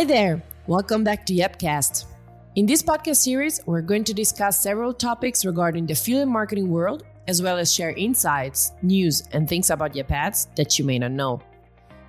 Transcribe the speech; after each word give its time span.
Hi 0.00 0.04
there. 0.04 0.42
Welcome 0.66 1.04
back 1.04 1.26
to 1.26 1.34
Yepcast. 1.34 2.06
In 2.56 2.64
this 2.64 2.82
podcast 2.82 3.16
series, 3.16 3.60
we're 3.66 3.82
going 3.82 4.02
to 4.04 4.14
discuss 4.14 4.58
several 4.58 4.94
topics 4.94 5.44
regarding 5.44 5.84
the 5.84 5.92
affiliate 5.92 6.26
marketing 6.26 6.70
world, 6.70 7.04
as 7.28 7.42
well 7.42 7.58
as 7.58 7.70
share 7.70 7.90
insights, 7.90 8.72
news, 8.80 9.24
and 9.32 9.46
things 9.46 9.68
about 9.68 9.94
Yep 9.94 10.10
Ads 10.10 10.48
that 10.56 10.78
you 10.78 10.86
may 10.86 10.98
not 10.98 11.10
know. 11.10 11.42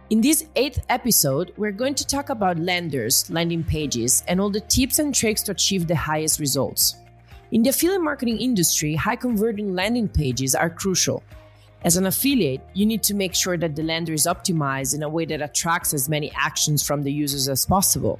In 0.09 0.21
this 0.21 0.45
eighth 0.55 0.85
episode, 0.87 1.51
we're 1.57 1.73
going 1.73 1.95
to 1.95 2.07
talk 2.07 2.29
about 2.29 2.57
landers, 2.57 3.29
landing 3.29 3.61
pages, 3.61 4.23
and 4.29 4.39
all 4.39 4.49
the 4.49 4.61
tips 4.61 4.99
and 4.99 5.13
tricks 5.13 5.41
to 5.41 5.51
achieve 5.51 5.85
the 5.85 5.93
highest 5.97 6.39
results. 6.39 6.95
In 7.51 7.61
the 7.61 7.71
affiliate 7.71 7.99
marketing 7.99 8.39
industry, 8.39 8.95
high 8.95 9.17
converting 9.17 9.75
landing 9.75 10.07
pages 10.07 10.55
are 10.55 10.69
crucial. 10.69 11.23
As 11.83 11.97
an 11.97 12.05
affiliate, 12.05 12.61
you 12.75 12.85
need 12.85 13.01
to 13.03 13.15
make 13.15 13.33
sure 13.33 13.57
that 13.57 13.75
the 13.75 13.81
lander 13.81 14.13
is 14.13 14.27
optimized 14.27 14.93
in 14.93 15.01
a 15.01 15.09
way 15.09 15.25
that 15.25 15.41
attracts 15.41 15.95
as 15.95 16.07
many 16.07 16.31
actions 16.35 16.85
from 16.85 17.01
the 17.01 17.11
users 17.11 17.49
as 17.49 17.65
possible. 17.65 18.19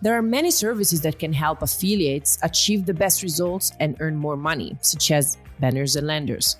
There 0.00 0.16
are 0.16 0.22
many 0.22 0.50
services 0.50 1.02
that 1.02 1.18
can 1.18 1.34
help 1.34 1.60
affiliates 1.60 2.38
achieve 2.42 2.86
the 2.86 2.94
best 2.94 3.22
results 3.22 3.72
and 3.80 3.98
earn 4.00 4.16
more 4.16 4.36
money, 4.36 4.78
such 4.80 5.10
as 5.10 5.36
banners 5.60 5.96
and 5.96 6.06
landers. 6.06 6.56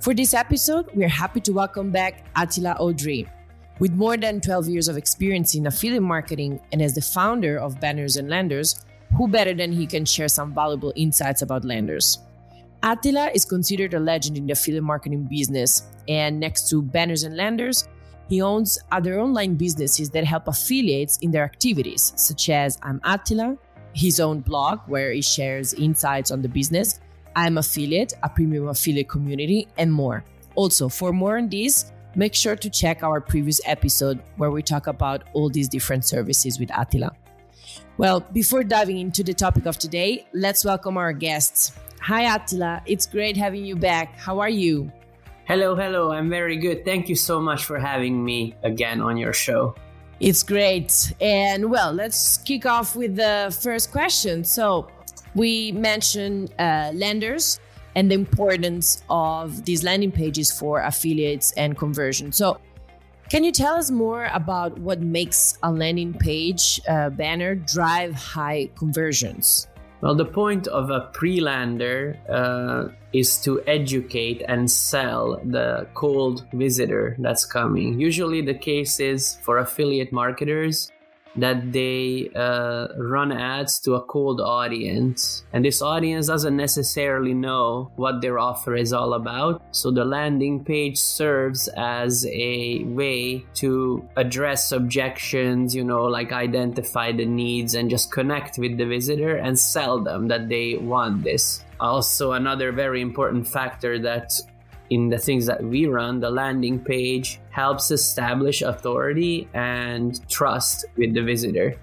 For 0.00 0.14
this 0.14 0.32
episode, 0.32 0.88
we 0.94 1.04
are 1.04 1.08
happy 1.08 1.40
to 1.40 1.52
welcome 1.52 1.90
back 1.90 2.24
Attila 2.36 2.76
O'Dri. 2.80 3.28
With 3.78 3.92
more 3.92 4.16
than 4.16 4.40
12 4.40 4.68
years 4.68 4.88
of 4.88 4.96
experience 4.96 5.54
in 5.54 5.66
affiliate 5.66 6.02
marketing 6.02 6.58
and 6.72 6.80
as 6.80 6.94
the 6.94 7.02
founder 7.02 7.58
of 7.58 7.80
Banners 7.80 8.16
and 8.16 8.30
Landers, 8.30 8.86
who 9.14 9.28
better 9.28 9.52
than 9.52 9.72
he 9.72 9.86
can 9.86 10.06
share 10.06 10.28
some 10.28 10.54
valuable 10.54 10.94
insights 10.96 11.42
about 11.42 11.66
landers? 11.66 12.18
Attila 12.88 13.32
is 13.34 13.44
considered 13.44 13.94
a 13.94 13.98
legend 13.98 14.38
in 14.38 14.46
the 14.46 14.52
affiliate 14.52 14.84
marketing 14.84 15.24
business, 15.24 15.88
and 16.06 16.38
next 16.38 16.70
to 16.70 16.80
Banners 16.80 17.24
and 17.24 17.36
Landers, 17.36 17.88
he 18.28 18.40
owns 18.40 18.78
other 18.92 19.18
online 19.18 19.56
businesses 19.56 20.08
that 20.10 20.22
help 20.24 20.46
affiliates 20.46 21.18
in 21.18 21.32
their 21.32 21.42
activities, 21.42 22.12
such 22.14 22.48
as 22.48 22.78
I'm 22.84 23.00
Attila, 23.02 23.58
his 23.92 24.20
own 24.20 24.38
blog 24.38 24.82
where 24.86 25.10
he 25.10 25.20
shares 25.20 25.74
insights 25.74 26.30
on 26.30 26.42
the 26.42 26.48
business, 26.48 27.00
I'm 27.34 27.58
Affiliate, 27.58 28.12
a 28.22 28.28
premium 28.28 28.68
affiliate 28.68 29.08
community, 29.08 29.66
and 29.78 29.92
more. 29.92 30.24
Also, 30.54 30.88
for 30.88 31.12
more 31.12 31.38
on 31.38 31.48
this, 31.48 31.90
make 32.14 32.36
sure 32.36 32.54
to 32.54 32.70
check 32.70 33.02
our 33.02 33.20
previous 33.20 33.60
episode 33.64 34.22
where 34.36 34.52
we 34.52 34.62
talk 34.62 34.86
about 34.86 35.24
all 35.32 35.50
these 35.50 35.68
different 35.68 36.04
services 36.04 36.60
with 36.60 36.70
Attila. 36.78 37.10
Well, 37.98 38.20
before 38.20 38.62
diving 38.62 38.98
into 38.98 39.24
the 39.24 39.34
topic 39.34 39.66
of 39.66 39.76
today, 39.76 40.28
let's 40.32 40.64
welcome 40.64 40.96
our 40.96 41.12
guests. 41.12 41.72
Hi, 42.06 42.32
Attila. 42.36 42.82
It's 42.86 43.04
great 43.04 43.36
having 43.36 43.64
you 43.64 43.74
back. 43.74 44.16
How 44.16 44.38
are 44.38 44.48
you? 44.48 44.92
Hello, 45.46 45.74
hello. 45.74 46.12
I'm 46.12 46.30
very 46.30 46.56
good. 46.56 46.84
Thank 46.84 47.08
you 47.08 47.16
so 47.16 47.40
much 47.40 47.64
for 47.64 47.80
having 47.80 48.24
me 48.24 48.54
again 48.62 49.00
on 49.00 49.16
your 49.16 49.32
show. 49.32 49.74
It's 50.20 50.44
great. 50.44 51.12
And 51.20 51.68
well, 51.68 51.92
let's 51.92 52.36
kick 52.38 52.64
off 52.64 52.94
with 52.94 53.16
the 53.16 53.52
first 53.60 53.90
question. 53.90 54.44
So, 54.44 54.86
we 55.34 55.72
mentioned 55.72 56.54
uh, 56.60 56.92
landers 56.94 57.58
and 57.96 58.08
the 58.08 58.14
importance 58.14 59.02
of 59.10 59.64
these 59.64 59.82
landing 59.82 60.12
pages 60.12 60.52
for 60.52 60.82
affiliates 60.82 61.50
and 61.56 61.76
conversion. 61.76 62.30
So, 62.30 62.60
can 63.30 63.42
you 63.42 63.50
tell 63.50 63.74
us 63.74 63.90
more 63.90 64.30
about 64.32 64.78
what 64.78 65.00
makes 65.00 65.58
a 65.64 65.72
landing 65.72 66.14
page 66.14 66.80
uh, 66.88 67.10
banner 67.10 67.56
drive 67.56 68.14
high 68.14 68.70
conversions? 68.76 69.66
Well, 70.02 70.14
the 70.14 70.26
point 70.26 70.66
of 70.68 70.90
a 70.90 71.08
pre-lander 71.12 72.18
uh, 72.28 72.88
is 73.12 73.40
to 73.42 73.62
educate 73.66 74.42
and 74.46 74.70
sell 74.70 75.40
the 75.42 75.86
cold 75.94 76.46
visitor 76.52 77.16
that's 77.18 77.46
coming. 77.46 77.98
Usually, 77.98 78.42
the 78.42 78.54
case 78.54 79.00
is 79.00 79.38
for 79.42 79.58
affiliate 79.58 80.12
marketers 80.12 80.92
that 81.36 81.72
they 81.72 82.30
uh, 82.34 82.88
run 82.98 83.32
ads 83.32 83.78
to 83.80 83.94
a 83.94 84.02
cold 84.02 84.40
audience. 84.40 85.44
And 85.52 85.64
this 85.64 85.82
audience 85.82 86.26
doesn't 86.26 86.56
necessarily 86.56 87.34
know 87.34 87.90
what 87.96 88.20
their 88.20 88.38
offer 88.38 88.74
is 88.74 88.92
all 88.92 89.14
about. 89.14 89.62
So 89.70 89.90
the 89.90 90.04
landing 90.04 90.64
page 90.64 90.98
serves 90.98 91.68
as 91.76 92.26
a 92.26 92.84
way 92.84 93.44
to 93.54 94.08
address 94.16 94.72
objections, 94.72 95.74
you 95.74 95.84
know, 95.84 96.04
like 96.04 96.32
identify 96.32 97.12
the 97.12 97.26
needs 97.26 97.74
and 97.74 97.90
just 97.90 98.12
connect 98.12 98.58
with 98.58 98.76
the 98.78 98.86
visitor 98.86 99.36
and 99.36 99.58
sell 99.58 100.00
them 100.00 100.28
that 100.28 100.48
they 100.48 100.76
want 100.76 101.24
this. 101.24 101.62
Also, 101.78 102.32
another 102.32 102.72
very 102.72 103.02
important 103.02 103.46
factor 103.46 103.98
that 103.98 104.32
in 104.90 105.08
the 105.08 105.18
things 105.18 105.46
that 105.46 105.62
we 105.62 105.86
run, 105.86 106.20
the 106.20 106.30
landing 106.30 106.78
page 106.78 107.40
helps 107.50 107.90
establish 107.90 108.62
authority 108.62 109.48
and 109.54 110.28
trust 110.28 110.84
with 110.96 111.14
the 111.14 111.22
visitor. 111.22 111.74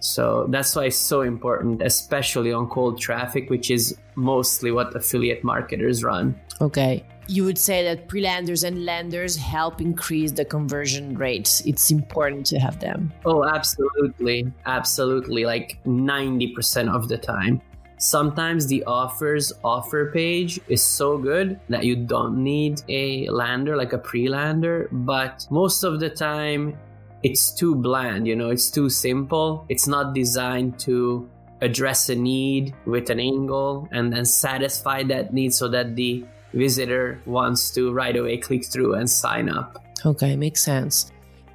So 0.00 0.46
that's 0.50 0.76
why 0.76 0.84
it's 0.84 0.96
so 0.96 1.22
important, 1.22 1.82
especially 1.82 2.52
on 2.52 2.68
cold 2.68 3.00
traffic, 3.00 3.50
which 3.50 3.70
is 3.70 3.96
mostly 4.14 4.70
what 4.70 4.94
affiliate 4.94 5.42
marketers 5.42 6.04
run. 6.04 6.38
Okay. 6.60 7.04
You 7.28 7.44
would 7.44 7.58
say 7.58 7.82
that 7.82 8.06
pre-landers 8.06 8.62
and 8.62 8.84
landers 8.84 9.34
help 9.36 9.80
increase 9.80 10.30
the 10.30 10.44
conversion 10.44 11.18
rates. 11.18 11.60
It's 11.66 11.90
important 11.90 12.46
to 12.46 12.58
have 12.60 12.78
them. 12.78 13.12
Oh, 13.24 13.44
absolutely. 13.44 14.52
Absolutely. 14.64 15.44
Like 15.44 15.80
90% 15.84 16.94
of 16.94 17.08
the 17.08 17.18
time. 17.18 17.60
Sometimes 17.98 18.66
the 18.66 18.84
offers 18.84 19.52
offer 19.64 20.10
page 20.12 20.60
is 20.68 20.82
so 20.82 21.16
good 21.16 21.58
that 21.68 21.84
you 21.84 21.96
don't 21.96 22.42
need 22.42 22.82
a 22.88 23.28
lander 23.30 23.74
like 23.76 23.94
a 23.94 23.98
pre-lander, 23.98 24.88
but 24.92 25.46
most 25.50 25.82
of 25.82 25.98
the 25.98 26.10
time 26.10 26.76
it's 27.22 27.50
too 27.50 27.74
bland, 27.74 28.26
you 28.26 28.36
know, 28.36 28.50
it's 28.50 28.70
too 28.70 28.90
simple. 28.90 29.64
It's 29.68 29.88
not 29.88 30.14
designed 30.14 30.78
to 30.80 31.28
address 31.62 32.10
a 32.10 32.14
need 32.14 32.74
with 32.84 33.08
an 33.08 33.18
angle 33.18 33.88
and 33.90 34.12
then 34.12 34.26
satisfy 34.26 35.02
that 35.04 35.32
need 35.32 35.54
so 35.54 35.66
that 35.68 35.96
the 35.96 36.22
visitor 36.52 37.18
wants 37.24 37.70
to 37.70 37.92
right 37.92 38.14
away 38.14 38.36
click 38.36 38.66
through 38.66 38.94
and 38.94 39.08
sign 39.08 39.48
up. 39.48 39.82
Okay, 40.04 40.36
makes 40.36 40.62
sense. 40.62 41.10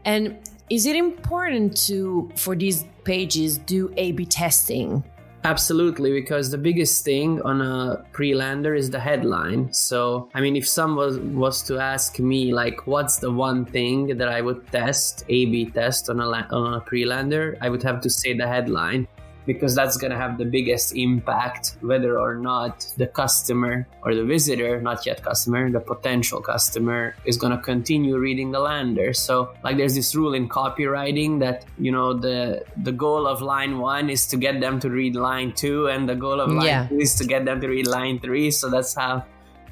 And 0.05 0.37
is 0.71 0.87
it 0.87 0.95
important 0.95 1.77
to 1.85 2.31
for 2.35 2.55
these 2.55 2.85
pages 3.03 3.59
do 3.59 3.93
A/B 3.95 4.25
testing? 4.25 5.03
Absolutely, 5.43 6.11
because 6.11 6.51
the 6.51 6.57
biggest 6.57 7.03
thing 7.03 7.41
on 7.41 7.61
a 7.61 8.05
pre-lander 8.11 8.75
is 8.75 8.91
the 8.91 8.99
headline. 8.99 9.73
So, 9.73 10.29
I 10.35 10.41
mean, 10.41 10.55
if 10.55 10.67
someone 10.67 11.35
was 11.35 11.63
to 11.63 11.79
ask 11.79 12.19
me, 12.19 12.53
like, 12.53 12.85
what's 12.85 13.17
the 13.17 13.31
one 13.31 13.65
thing 13.65 14.17
that 14.17 14.29
I 14.29 14.41
would 14.41 14.67
test, 14.71 15.25
A/B 15.29 15.71
test 15.71 16.11
on 16.11 16.19
a 16.19 16.25
on 16.25 16.75
a 16.75 16.81
pre-lander, 16.81 17.57
I 17.59 17.69
would 17.69 17.81
have 17.81 18.01
to 18.01 18.09
say 18.09 18.37
the 18.37 18.47
headline 18.47 19.07
because 19.45 19.75
that's 19.75 19.97
going 19.97 20.11
to 20.11 20.17
have 20.17 20.37
the 20.37 20.45
biggest 20.45 20.95
impact 20.95 21.75
whether 21.81 22.19
or 22.19 22.35
not 22.35 22.85
the 22.97 23.07
customer 23.07 23.87
or 24.03 24.13
the 24.15 24.23
visitor 24.23 24.81
not 24.81 25.05
yet 25.05 25.23
customer 25.23 25.69
the 25.69 25.79
potential 25.79 26.41
customer 26.41 27.15
is 27.25 27.37
going 27.37 27.51
to 27.51 27.61
continue 27.61 28.17
reading 28.17 28.51
the 28.51 28.59
lander 28.59 29.13
so 29.13 29.53
like 29.63 29.77
there's 29.77 29.95
this 29.95 30.15
rule 30.15 30.33
in 30.33 30.47
copywriting 30.47 31.39
that 31.39 31.65
you 31.79 31.91
know 31.91 32.13
the 32.13 32.63
the 32.83 32.91
goal 32.91 33.27
of 33.27 33.41
line 33.41 33.79
1 33.79 34.09
is 34.09 34.27
to 34.27 34.37
get 34.37 34.59
them 34.61 34.79
to 34.79 34.89
read 34.89 35.15
line 35.15 35.51
2 35.53 35.87
and 35.87 36.07
the 36.07 36.15
goal 36.15 36.39
of 36.39 36.51
line 36.51 36.65
yeah. 36.65 36.87
2 36.87 36.99
is 36.99 37.15
to 37.15 37.25
get 37.25 37.45
them 37.45 37.59
to 37.59 37.67
read 37.67 37.87
line 37.87 38.19
3 38.19 38.51
so 38.51 38.69
that's 38.69 38.95
how 38.95 39.23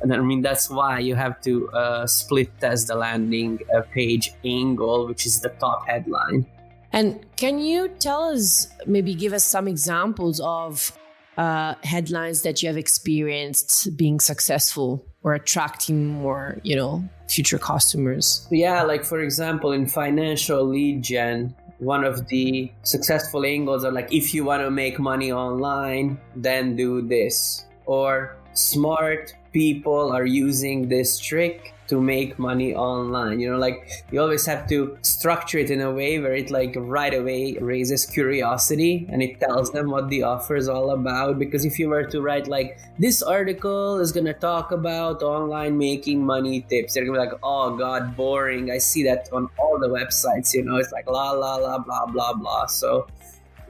and 0.01 0.13
I 0.13 0.17
mean 0.19 0.41
that's 0.41 0.69
why 0.69 0.99
you 0.99 1.15
have 1.15 1.41
to 1.41 1.69
uh, 1.71 2.07
split 2.07 2.49
test 2.59 2.87
the 2.87 2.95
landing 2.95 3.59
uh, 3.75 3.81
page 3.81 4.31
angle, 4.45 5.07
which 5.07 5.25
is 5.25 5.41
the 5.41 5.49
top 5.49 5.87
headline. 5.87 6.45
And 6.91 7.19
can 7.35 7.59
you 7.59 7.89
tell 7.99 8.23
us, 8.23 8.67
maybe 8.85 9.13
give 9.13 9.33
us 9.33 9.45
some 9.45 9.67
examples 9.67 10.39
of 10.39 10.91
uh, 11.37 11.75
headlines 11.83 12.41
that 12.41 12.61
you 12.61 12.67
have 12.67 12.77
experienced 12.77 13.95
being 13.95 14.19
successful 14.19 15.05
or 15.23 15.33
attracting 15.33 16.07
more, 16.07 16.59
you 16.63 16.75
know, 16.75 17.07
future 17.29 17.59
customers? 17.59 18.47
Yeah, 18.51 18.83
like 18.83 19.05
for 19.05 19.21
example, 19.21 19.71
in 19.71 19.87
financial 19.87 20.63
lead 20.65 21.03
gen, 21.03 21.55
one 21.77 22.03
of 22.03 22.27
the 22.27 22.71
successful 22.83 23.45
angles 23.45 23.85
are 23.85 23.91
like, 23.91 24.11
if 24.13 24.33
you 24.33 24.43
want 24.43 24.63
to 24.63 24.71
make 24.71 24.99
money 24.99 25.31
online, 25.31 26.19
then 26.35 26.75
do 26.75 27.01
this. 27.01 27.65
Or 27.85 28.35
smart 28.59 29.33
people 29.51 30.11
are 30.11 30.25
using 30.25 30.89
this 30.89 31.19
trick 31.19 31.73
to 31.87 31.99
make 31.99 32.37
money 32.37 32.75
online. 32.75 33.39
You 33.39 33.51
know 33.51 33.57
like 33.57 33.89
you 34.11 34.21
always 34.21 34.45
have 34.45 34.67
to 34.69 34.97
structure 35.01 35.57
it 35.57 35.71
in 35.71 35.81
a 35.81 35.91
way 35.91 36.19
where 36.19 36.35
it 36.35 36.51
like 36.51 36.75
right 36.77 37.13
away 37.13 37.57
raises 37.59 38.05
curiosity 38.05 39.07
and 39.09 39.23
it 39.23 39.39
tells 39.39 39.71
them 39.71 39.89
what 39.89 40.07
the 40.09 40.21
offer 40.21 40.55
is 40.55 40.69
all 40.69 40.91
about. 40.91 41.39
Because 41.39 41.65
if 41.65 41.79
you 41.79 41.89
were 41.89 42.03
to 42.03 42.21
write 42.21 42.47
like 42.47 42.77
this 42.99 43.23
article 43.23 43.99
is 43.99 44.11
gonna 44.11 44.35
talk 44.35 44.71
about 44.71 45.23
online 45.23 45.77
making 45.77 46.23
money 46.23 46.61
tips 46.69 46.93
they're 46.93 47.05
gonna 47.05 47.17
be 47.17 47.25
like 47.25 47.39
oh 47.41 47.75
god 47.75 48.15
boring. 48.15 48.69
I 48.69 48.77
see 48.77 49.03
that 49.05 49.27
on 49.33 49.49
all 49.57 49.79
the 49.79 49.89
websites 49.89 50.53
you 50.53 50.63
know? 50.63 50.77
It's 50.77 50.91
like 50.91 51.09
la 51.09 51.31
la 51.31 51.55
la 51.55 51.79
blah 51.79 52.05
blah 52.05 52.33
blah. 52.33 52.67
So 52.67 53.07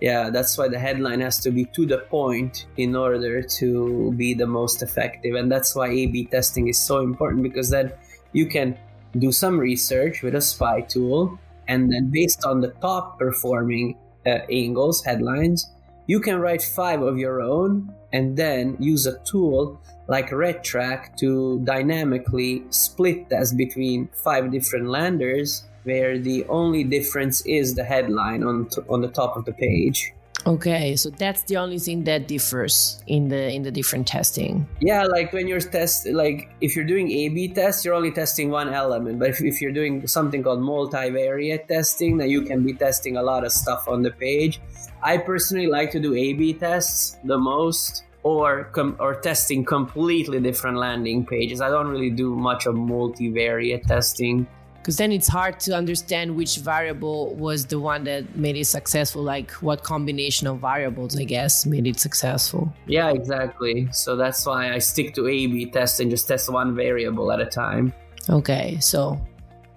yeah 0.01 0.29
that's 0.29 0.57
why 0.57 0.67
the 0.67 0.79
headline 0.79 1.21
has 1.21 1.39
to 1.39 1.51
be 1.51 1.65
to 1.65 1.85
the 1.85 1.99
point 2.09 2.67
in 2.77 2.95
order 2.95 3.41
to 3.41 4.13
be 4.13 4.33
the 4.33 4.47
most 4.47 4.81
effective 4.81 5.35
and 5.35 5.51
that's 5.51 5.75
why 5.75 5.87
a 5.89 6.05
b 6.07 6.25
testing 6.25 6.67
is 6.67 6.77
so 6.77 6.99
important 6.99 7.43
because 7.43 7.69
then 7.69 7.91
you 8.33 8.45
can 8.45 8.77
do 9.17 9.31
some 9.31 9.59
research 9.59 10.21
with 10.21 10.35
a 10.35 10.41
spy 10.41 10.81
tool 10.81 11.39
and 11.67 11.91
then 11.91 12.09
based 12.09 12.43
on 12.45 12.61
the 12.61 12.69
top 12.81 13.17
performing 13.19 13.95
uh, 14.25 14.39
angles, 14.51 15.03
headlines. 15.03 15.71
You 16.07 16.19
can 16.19 16.39
write 16.39 16.61
five 16.61 17.01
of 17.01 17.17
your 17.17 17.41
own 17.41 17.93
and 18.11 18.35
then 18.35 18.75
use 18.79 19.05
a 19.05 19.19
tool 19.19 19.79
like 20.07 20.31
RedTrack 20.31 21.15
to 21.17 21.59
dynamically 21.63 22.63
split 22.71 23.29
test 23.29 23.55
between 23.55 24.09
five 24.23 24.51
different 24.51 24.87
landers 24.87 25.65
where 25.83 26.17
the 26.17 26.45
only 26.45 26.83
difference 26.83 27.41
is 27.45 27.75
the 27.75 27.83
headline 27.83 28.43
on, 28.43 28.67
t- 28.67 28.81
on 28.89 29.01
the 29.01 29.07
top 29.07 29.37
of 29.37 29.45
the 29.45 29.53
page. 29.53 30.13
Okay, 30.47 30.95
so 30.95 31.09
that's 31.09 31.43
the 31.43 31.57
only 31.57 31.79
thing 31.79 32.05
that 32.05 32.27
differs 32.27 33.03
in 33.07 33.27
the 33.27 33.51
in 33.51 33.63
the 33.63 33.71
different 33.71 34.07
testing. 34.07 34.65
Yeah, 34.79 35.03
like 35.03 35.33
when 35.33 35.47
you're 35.49 35.59
test 35.59 36.07
like 36.07 36.49
if 36.61 36.75
you're 36.75 36.85
doing 36.85 37.11
A/B 37.11 37.49
tests, 37.49 37.83
you're 37.83 37.93
only 37.93 38.11
testing 38.11 38.49
one 38.49 38.73
element. 38.73 39.19
But 39.19 39.31
if, 39.31 39.41
if 39.41 39.61
you're 39.61 39.73
doing 39.73 40.07
something 40.07 40.41
called 40.41 40.61
multivariate 40.61 41.67
testing, 41.67 42.17
then 42.17 42.29
you 42.29 42.43
can 42.43 42.63
be 42.63 42.73
testing 42.73 43.17
a 43.17 43.21
lot 43.21 43.43
of 43.43 43.51
stuff 43.51 43.87
on 43.89 44.01
the 44.01 44.11
page. 44.11 44.61
I 45.03 45.17
personally 45.17 45.67
like 45.67 45.91
to 45.91 45.99
do 45.99 46.15
A/B 46.15 46.53
tests 46.53 47.17
the 47.25 47.37
most, 47.37 48.05
or 48.23 48.65
com- 48.71 48.95
or 48.99 49.15
testing 49.15 49.65
completely 49.65 50.39
different 50.39 50.77
landing 50.77 51.25
pages. 51.25 51.59
I 51.59 51.69
don't 51.69 51.87
really 51.87 52.11
do 52.11 52.33
much 52.33 52.65
of 52.65 52.75
multivariate 52.75 53.87
testing 53.87 54.47
because 54.81 54.97
then 54.97 55.11
it's 55.11 55.27
hard 55.27 55.59
to 55.59 55.75
understand 55.75 56.35
which 56.35 56.57
variable 56.57 57.35
was 57.35 57.65
the 57.65 57.79
one 57.79 58.03
that 58.05 58.35
made 58.35 58.55
it 58.55 58.65
successful 58.65 59.21
like 59.21 59.51
what 59.61 59.83
combination 59.83 60.47
of 60.47 60.59
variables 60.59 61.19
i 61.19 61.23
guess 61.23 61.65
made 61.65 61.85
it 61.85 61.99
successful. 61.99 62.71
Yeah 62.87 63.11
exactly. 63.11 63.87
So 63.91 64.15
that's 64.15 64.45
why 64.45 64.71
i 64.73 64.79
stick 64.79 65.13
to 65.15 65.27
a 65.27 65.47
b 65.47 65.65
test 65.65 65.99
and 65.99 66.09
just 66.09 66.27
test 66.27 66.51
one 66.51 66.75
variable 66.75 67.31
at 67.31 67.39
a 67.39 67.45
time. 67.45 67.93
Okay 68.29 68.77
so 68.79 69.19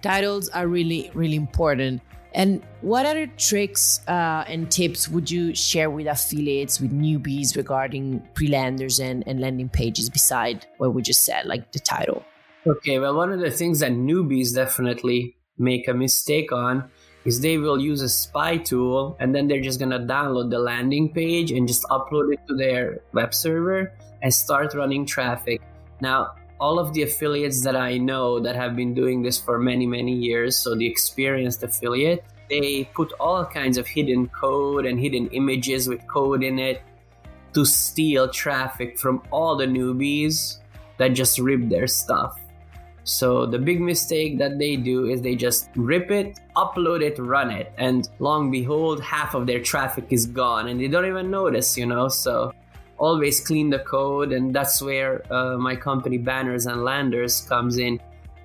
titles 0.01 0.49
are 0.49 0.67
really 0.67 1.11
really 1.13 1.35
important. 1.35 2.01
And 2.35 2.63
what 2.81 3.05
other 3.05 3.27
tricks 3.37 4.01
uh, 4.07 4.43
and 4.47 4.71
tips 4.71 5.07
would 5.07 5.29
you 5.29 5.53
share 5.53 5.91
with 5.91 6.07
affiliates 6.07 6.81
with 6.81 6.91
newbies 6.91 7.55
regarding 7.55 8.27
pre-landers 8.33 8.99
and, 8.99 9.23
and 9.27 9.39
landing 9.39 9.69
pages 9.69 10.09
beside 10.09 10.65
what 10.79 10.95
we 10.95 11.03
just 11.03 11.23
said 11.25 11.45
like 11.45 11.71
the 11.71 11.79
title 11.79 12.25
Okay, 12.65 12.97
well, 12.97 13.13
one 13.13 13.29
of 13.33 13.41
the 13.41 13.51
things 13.51 13.81
that 13.81 13.91
newbies 13.91 14.55
definitely 14.55 15.35
make 15.57 15.89
a 15.89 15.93
mistake 15.93 16.53
on 16.53 16.89
is 17.25 17.41
they 17.41 17.57
will 17.57 17.77
use 17.77 18.01
a 18.01 18.07
spy 18.07 18.55
tool 18.55 19.17
and 19.19 19.35
then 19.35 19.49
they're 19.49 19.59
just 19.59 19.81
gonna 19.81 19.99
download 19.99 20.49
the 20.49 20.59
landing 20.59 21.11
page 21.11 21.51
and 21.51 21.67
just 21.67 21.83
upload 21.91 22.33
it 22.33 22.39
to 22.47 22.55
their 22.55 23.01
web 23.11 23.33
server 23.33 23.91
and 24.21 24.33
start 24.33 24.73
running 24.75 25.05
traffic. 25.05 25.61
Now, 25.99 26.35
all 26.57 26.79
of 26.79 26.93
the 26.93 27.01
affiliates 27.01 27.63
that 27.63 27.75
I 27.75 27.97
know 27.97 28.39
that 28.39 28.55
have 28.55 28.77
been 28.77 28.93
doing 28.93 29.21
this 29.21 29.37
for 29.37 29.59
many, 29.59 29.85
many 29.85 30.13
years, 30.13 30.55
so 30.55 30.73
the 30.73 30.87
experienced 30.87 31.63
affiliate, 31.63 32.23
they 32.49 32.85
put 32.95 33.11
all 33.19 33.43
kinds 33.45 33.77
of 33.77 33.87
hidden 33.87 34.29
code 34.29 34.85
and 34.85 34.97
hidden 34.97 35.27
images 35.31 35.89
with 35.89 36.07
code 36.07 36.43
in 36.43 36.59
it 36.59 36.81
to 37.55 37.65
steal 37.65 38.29
traffic 38.29 38.97
from 38.97 39.21
all 39.31 39.57
the 39.57 39.65
newbies 39.65 40.59
that 40.97 41.09
just 41.09 41.39
rip 41.39 41.67
their 41.67 41.87
stuff. 41.87 42.39
So 43.03 43.45
the 43.45 43.59
big 43.59 43.81
mistake 43.81 44.37
that 44.37 44.57
they 44.59 44.75
do 44.75 45.05
is 45.05 45.21
they 45.21 45.35
just 45.35 45.69
rip 45.75 46.09
it, 46.09 46.39
upload 46.55 47.01
it, 47.01 47.19
run 47.19 47.51
it, 47.51 47.73
and 47.77 48.07
long 48.19 48.49
behold, 48.49 49.01
half 49.03 49.35
of 49.35 49.45
their 49.45 49.61
traffic 49.61 50.05
is 50.09 50.25
gone 50.25 50.69
and 50.69 50.79
they 50.79 50.87
don't 50.87 51.05
even 51.05 51.29
notice, 51.29 51.77
you 51.77 51.85
know. 51.85 52.07
So 52.07 52.53
always 52.97 53.45
clean 53.45 53.69
the 53.69 53.79
code, 53.79 54.31
and 54.31 54.55
that's 54.55 54.81
where 54.81 55.21
uh, 55.33 55.57
my 55.57 55.75
company 55.75 56.17
Banners 56.17 56.65
and 56.65 56.83
Landers 56.83 57.41
comes 57.41 57.77
in 57.77 57.99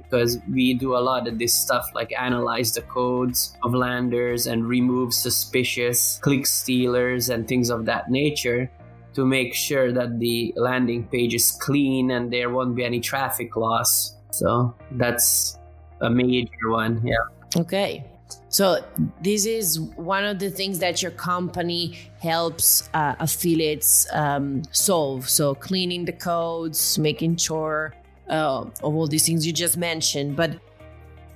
because 0.09 0.39
we 0.51 0.75
do 0.75 0.97
a 0.97 0.99
lot 0.99 1.29
of 1.29 1.39
this 1.39 1.55
stuff 1.55 1.91
like 1.95 2.13
analyze 2.19 2.73
the 2.73 2.81
codes 2.83 3.57
of 3.63 3.75
landers 3.75 4.47
and 4.47 4.67
remove 4.67 5.13
suspicious 5.13 6.19
click 6.23 6.47
stealers 6.47 7.29
and 7.29 7.47
things 7.47 7.69
of 7.69 7.85
that 7.85 8.11
nature 8.11 8.71
to 9.13 9.27
make 9.27 9.55
sure 9.55 9.93
that 9.93 10.19
the 10.19 10.53
landing 10.57 11.07
page 11.09 11.35
is 11.35 11.51
clean 11.61 12.11
and 12.13 12.33
there 12.33 12.49
won't 12.49 12.75
be 12.75 12.85
any 12.85 13.01
traffic 13.01 13.55
loss 13.55 14.15
so 14.31 14.75
that's 14.93 15.59
a 16.01 16.11
major 16.11 16.71
one. 16.71 17.01
Yeah. 17.05 17.17
Okay. 17.57 18.05
So 18.51 18.85
this 19.23 19.47
is 19.47 19.81
one 19.81 20.25
of 20.25 20.39
the 20.39 20.51
things 20.51 20.79
that 20.81 21.03
your 21.03 21.11
company 21.13 21.99
helps 22.21 22.89
uh, 22.95 23.15
affiliates 23.21 24.07
um, 24.13 24.63
solve. 24.71 25.29
So 25.29 25.55
cleaning 25.55 26.05
the 26.05 26.13
codes, 26.13 26.99
making 26.99 27.37
sure 27.37 27.95
uh, 28.29 28.61
of 28.61 28.83
all 28.83 29.07
these 29.07 29.27
things 29.27 29.47
you 29.47 29.53
just 29.53 29.77
mentioned. 29.77 30.37
But 30.37 30.59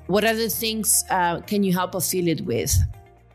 what 0.06 0.24
other 0.24 0.48
things 0.48 1.04
uh, 1.10 1.40
can 1.40 1.62
you 1.62 1.72
help 1.72 1.94
affiliate 1.94 2.42
with? 2.42 2.74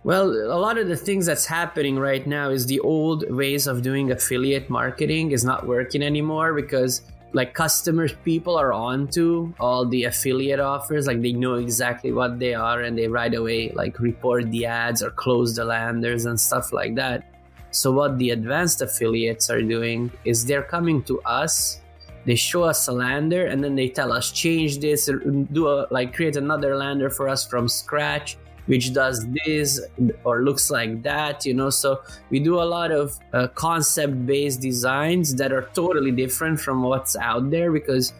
Well, 0.04 0.30
a 0.30 0.60
lot 0.60 0.78
of 0.78 0.88
the 0.88 0.96
things 0.96 1.26
that's 1.26 1.46
happening 1.46 2.00
right 2.00 2.26
now 2.26 2.50
is 2.50 2.66
the 2.66 2.80
old 2.80 3.30
ways 3.30 3.68
of 3.68 3.82
doing 3.82 4.12
affiliate 4.12 4.70
marketing 4.70 5.32
is 5.32 5.44
not 5.44 5.68
working 5.68 6.02
anymore 6.02 6.54
because 6.54 7.02
like 7.34 7.54
customers 7.54 8.14
people 8.24 8.58
are 8.58 8.74
on 8.74 9.08
to 9.10 9.54
all 9.60 9.86
the 9.86 10.06
affiliate 10.06 10.60
offers. 10.60 11.08
Like 11.08 11.22
they 11.22 11.34
know 11.34 11.56
exactly 11.56 12.12
what 12.12 12.40
they 12.40 12.54
are 12.54 12.82
and 12.82 12.98
they 12.98 13.08
right 13.08 13.34
away 13.34 13.72
like 13.72 14.00
report 14.00 14.50
the 14.52 14.66
ads 14.66 15.04
or 15.04 15.12
close 15.12 15.56
the 15.56 15.66
landers 15.66 16.26
and 16.26 16.40
stuff 16.40 16.72
like 16.72 16.96
that. 16.96 17.30
So 17.72 17.92
what 17.92 18.18
the 18.18 18.32
advanced 18.32 18.82
affiliates 18.82 19.50
are 19.50 19.62
doing 19.62 20.12
is 20.26 20.46
they're 20.46 20.64
coming 20.64 21.04
to 21.04 21.22
us. 21.22 21.82
They 22.26 22.36
show 22.36 22.64
us 22.64 22.88
a 22.88 22.92
lander 22.92 23.46
and 23.46 23.64
then 23.64 23.76
they 23.76 23.90
tell 23.90 24.12
us 24.12 24.32
change 24.32 24.80
this. 24.80 25.10
Do 25.52 25.68
a 25.68 25.88
like 25.92 26.14
create 26.14 26.36
another 26.36 26.76
lander 26.76 27.10
for 27.10 27.30
us 27.30 27.46
from 27.46 27.68
scratch 27.68 28.38
which 28.68 28.94
does 28.94 29.26
this 29.46 29.82
or 30.24 30.44
looks 30.44 30.70
like 30.70 31.02
that 31.04 31.46
you 31.46 31.54
know. 31.54 31.70
So 31.70 32.02
we 32.30 32.40
do 32.40 32.62
a 32.62 32.64
lot 32.64 32.92
of 32.92 33.20
uh, 33.34 33.48
concept 33.50 34.26
based 34.26 34.62
designs 34.62 35.36
that 35.36 35.52
are 35.52 35.70
totally 35.74 36.12
different 36.12 36.60
from 36.60 36.84
what's 36.84 37.16
out 37.16 37.50
there 37.50 37.72
because 37.72 38.14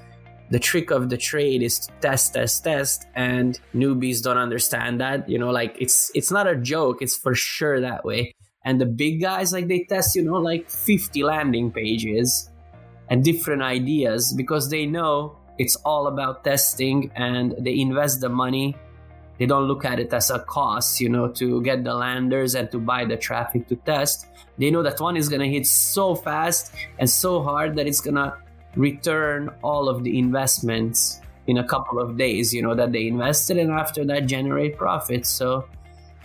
the 0.50 0.60
trick 0.60 0.92
of 0.92 1.10
the 1.10 1.18
trade 1.18 1.62
is 1.62 1.80
to 1.80 1.92
test 2.02 2.34
test 2.34 2.64
test 2.64 3.06
and 3.16 3.60
newbies 3.76 4.24
don't 4.24 4.38
understand 4.38 5.00
that 5.02 5.30
you 5.30 5.38
know. 5.38 5.52
Like 5.52 5.76
it's 5.80 6.12
it's 6.16 6.32
not 6.32 6.48
a 6.48 6.56
joke. 6.56 7.02
It's 7.02 7.16
for 7.16 7.36
sure 7.36 7.80
that 7.82 8.04
way. 8.04 8.34
And 8.66 8.82
the 8.82 8.86
big 8.86 9.22
guys 9.22 9.54
like 9.54 9.68
they 9.68 9.86
test 9.88 10.16
you 10.16 10.24
know 10.24 10.40
like 10.40 10.70
50 10.70 11.24
landing 11.24 11.72
pages 11.72 12.50
and 13.10 13.24
different 13.24 13.62
ideas 13.62 14.34
because 14.34 14.70
they 14.70 14.86
know 14.86 15.38
it's 15.58 15.76
all 15.78 16.08
about 16.08 16.44
testing 16.44 17.12
and 17.16 17.56
they 17.60 17.80
invest 17.80 18.22
the 18.22 18.30
money 18.30 18.76
they 19.38 19.46
don't 19.46 19.66
look 19.66 19.86
at 19.86 20.00
it 20.00 20.12
as 20.14 20.30
a 20.30 20.40
cost, 20.40 21.00
you 21.00 21.10
know, 21.10 21.28
to 21.34 21.62
get 21.62 21.84
the 21.84 21.94
landers 21.94 22.56
and 22.56 22.72
to 22.72 22.80
buy 22.80 23.06
the 23.06 23.18
traffic 23.18 23.68
to 23.68 23.76
test. 23.76 24.28
They 24.58 24.72
know 24.72 24.82
that 24.84 25.00
one 25.00 25.16
is 25.16 25.30
going 25.30 25.42
to 25.42 25.48
hit 25.48 25.68
so 25.68 26.16
fast 26.16 26.74
and 26.98 27.10
so 27.10 27.44
hard 27.44 27.76
that 27.76 27.88
it's 27.88 28.02
going 28.02 28.16
to 28.16 28.36
return 28.76 29.50
all 29.64 29.90
of 29.90 30.04
the 30.04 30.18
investments 30.18 31.22
in 31.46 31.60
a 31.60 31.64
couple 31.64 32.00
of 32.00 32.18
days, 32.18 32.54
you 32.54 32.62
know, 32.62 32.76
that 32.76 32.92
they 32.92 33.08
invested 33.08 33.58
and 33.58 33.72
after 33.72 34.04
that 34.06 34.26
generate 34.26 34.78
profits. 34.78 35.30
So, 35.30 35.68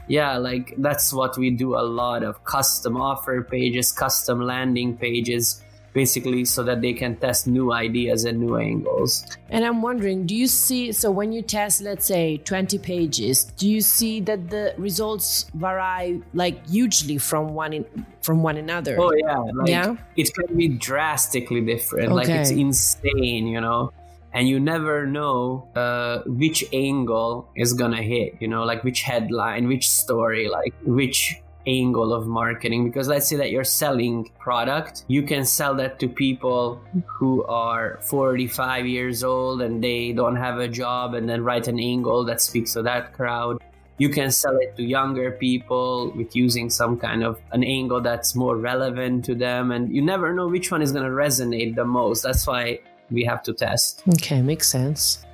yeah, 0.08 0.36
like 0.36 0.74
that's 0.78 1.12
what 1.12 1.36
we 1.38 1.50
do 1.50 1.76
a 1.76 1.84
lot 1.84 2.24
of 2.24 2.42
custom 2.44 3.00
offer 3.00 3.42
pages, 3.42 3.92
custom 3.92 4.40
landing 4.40 4.96
pages 4.96 5.62
basically 5.92 6.44
so 6.44 6.62
that 6.62 6.80
they 6.80 6.92
can 6.92 7.16
test 7.16 7.46
new 7.46 7.72
ideas 7.72 8.24
and 8.24 8.40
new 8.40 8.56
angles. 8.56 9.24
And 9.50 9.64
I'm 9.64 9.82
wondering, 9.82 10.26
do 10.26 10.34
you 10.34 10.46
see 10.46 10.92
so 10.92 11.10
when 11.10 11.32
you 11.32 11.42
test 11.42 11.82
let's 11.82 12.06
say 12.06 12.38
20 12.38 12.78
pages, 12.78 13.44
do 13.44 13.68
you 13.68 13.80
see 13.80 14.20
that 14.20 14.50
the 14.50 14.74
results 14.78 15.50
vary 15.54 16.22
like 16.34 16.66
hugely 16.66 17.18
from 17.18 17.54
one 17.54 17.72
in, 17.72 18.06
from 18.22 18.42
one 18.42 18.56
another? 18.56 18.96
Oh 18.98 19.12
yeah, 19.12 19.38
like, 19.38 19.68
yeah. 19.68 19.96
It 20.16 20.32
can 20.34 20.56
be 20.56 20.68
drastically 20.68 21.60
different. 21.60 22.12
Okay. 22.12 22.14
Like 22.14 22.28
it's 22.28 22.50
insane, 22.50 23.46
you 23.46 23.60
know. 23.60 23.92
And 24.34 24.48
you 24.48 24.58
never 24.58 25.06
know 25.06 25.68
uh, 25.76 26.22
which 26.24 26.64
angle 26.72 27.50
is 27.54 27.74
gonna 27.74 28.02
hit, 28.02 28.36
you 28.40 28.48
know, 28.48 28.64
like 28.64 28.82
which 28.82 29.02
headline, 29.02 29.68
which 29.68 29.90
story, 29.90 30.48
like 30.48 30.72
which 30.86 31.41
angle 31.66 32.12
of 32.12 32.26
marketing. 32.26 32.84
Because 32.84 33.08
let's 33.08 33.28
say 33.28 33.36
that 33.36 33.50
you're 33.50 33.64
selling 33.64 34.30
product 34.38 35.04
you 35.08 35.22
can 35.22 35.44
sell 35.44 35.74
that 35.74 35.98
to 35.98 36.08
people 36.08 36.80
who 37.06 37.44
are 37.44 37.98
45 38.02 38.86
years 38.86 39.24
old 39.24 39.62
and 39.62 39.82
they 39.82 40.12
don't 40.12 40.36
have 40.36 40.58
a 40.58 40.68
job 40.68 41.14
and 41.14 41.28
then 41.28 41.42
write 41.44 41.68
an 41.68 41.78
angle 41.78 42.24
that 42.24 42.40
speaks 42.40 42.72
to 42.74 42.82
that 42.82 43.12
crowd. 43.12 43.62
You 43.98 44.08
can 44.08 44.30
sell 44.30 44.56
it 44.56 44.76
to 44.76 44.82
younger 44.82 45.32
people 45.32 46.12
with 46.16 46.34
using 46.34 46.70
some 46.70 46.98
kind 46.98 47.22
of 47.22 47.38
an 47.52 47.62
angle 47.62 48.00
that's 48.00 48.34
more 48.34 48.56
relevant 48.56 49.24
to 49.26 49.34
them. 49.34 49.70
And 49.70 49.94
you 49.94 50.02
never 50.02 50.32
know 50.34 50.48
which 50.48 50.70
one 50.70 50.82
is 50.82 50.92
going 50.92 51.04
to 51.04 51.10
resonate 51.10 51.74
the 51.74 51.84
most. 51.84 52.22
That's 52.22 52.46
why 52.46 52.80
we 53.10 53.24
have 53.24 53.42
to 53.44 53.52
test. 53.52 54.02
Okay 54.14 54.42
makes 54.42 54.68
sense. 54.68 55.24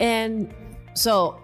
And 0.00 0.52
so 0.94 1.38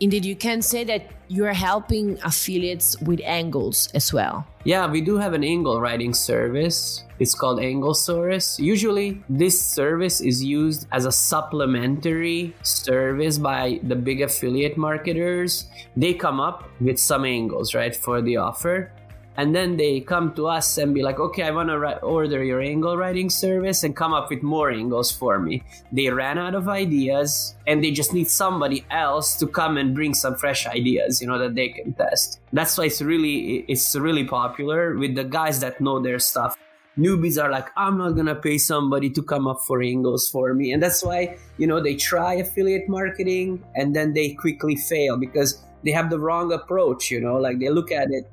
indeed 0.00 0.24
you 0.24 0.36
can 0.36 0.62
say 0.62 0.84
that 0.84 1.10
you're 1.34 1.52
helping 1.52 2.16
affiliates 2.22 2.96
with 3.00 3.20
angles 3.24 3.88
as 3.92 4.12
well. 4.12 4.46
Yeah, 4.62 4.86
we 4.86 5.00
do 5.00 5.18
have 5.18 5.34
an 5.34 5.42
angle 5.42 5.80
writing 5.80 6.14
service. 6.14 7.02
It's 7.18 7.34
called 7.34 7.58
Anglesaurus. 7.58 8.58
Usually, 8.62 9.20
this 9.28 9.60
service 9.60 10.20
is 10.20 10.44
used 10.44 10.86
as 10.92 11.06
a 11.06 11.12
supplementary 11.12 12.54
service 12.62 13.38
by 13.38 13.80
the 13.82 13.96
big 13.96 14.22
affiliate 14.22 14.76
marketers. 14.78 15.66
They 15.96 16.14
come 16.14 16.38
up 16.38 16.70
with 16.80 16.98
some 16.98 17.24
angles, 17.24 17.74
right, 17.74 17.94
for 17.94 18.22
the 18.22 18.36
offer 18.36 18.93
and 19.36 19.54
then 19.54 19.76
they 19.76 20.00
come 20.00 20.32
to 20.34 20.46
us 20.46 20.78
and 20.78 20.94
be 20.94 21.02
like 21.02 21.18
okay 21.18 21.42
i 21.42 21.50
want 21.50 21.68
to 21.68 21.78
ri- 21.78 22.02
order 22.02 22.42
your 22.44 22.60
angle 22.60 22.96
writing 22.96 23.28
service 23.28 23.82
and 23.82 23.96
come 23.96 24.12
up 24.12 24.30
with 24.30 24.42
more 24.42 24.70
angles 24.70 25.10
for 25.10 25.38
me. 25.38 25.62
They 25.92 26.08
ran 26.10 26.38
out 26.38 26.54
of 26.54 26.68
ideas 26.68 27.54
and 27.66 27.82
they 27.82 27.90
just 27.90 28.12
need 28.12 28.28
somebody 28.28 28.84
else 28.90 29.36
to 29.38 29.46
come 29.46 29.76
and 29.76 29.94
bring 29.94 30.14
some 30.14 30.36
fresh 30.36 30.66
ideas 30.66 31.20
you 31.20 31.26
know 31.26 31.38
that 31.38 31.54
they 31.54 31.68
can 31.68 31.92
test. 31.94 32.40
That's 32.52 32.76
why 32.78 32.86
it's 32.86 33.02
really 33.02 33.64
it's 33.68 33.94
really 33.96 34.24
popular 34.24 34.94
with 34.96 35.14
the 35.14 35.24
guys 35.24 35.60
that 35.60 35.80
know 35.80 36.00
their 36.00 36.18
stuff. 36.18 36.58
Newbies 36.96 37.42
are 37.42 37.50
like 37.50 37.68
i'm 37.76 37.98
not 37.98 38.12
gonna 38.12 38.36
pay 38.36 38.56
somebody 38.56 39.10
to 39.10 39.22
come 39.22 39.48
up 39.48 39.60
for 39.66 39.82
angles 39.82 40.28
for 40.28 40.54
me. 40.54 40.72
And 40.72 40.82
that's 40.82 41.02
why 41.04 41.36
you 41.58 41.66
know 41.66 41.80
they 41.80 41.96
try 41.96 42.34
affiliate 42.34 42.88
marketing 42.88 43.64
and 43.74 43.94
then 43.94 44.12
they 44.12 44.30
quickly 44.30 44.76
fail 44.76 45.16
because 45.16 45.62
they 45.84 45.90
have 45.90 46.08
the 46.08 46.18
wrong 46.18 46.52
approach 46.52 47.10
you 47.10 47.20
know 47.20 47.36
like 47.36 47.58
they 47.58 47.68
look 47.68 47.92
at 47.92 48.10
it 48.10 48.30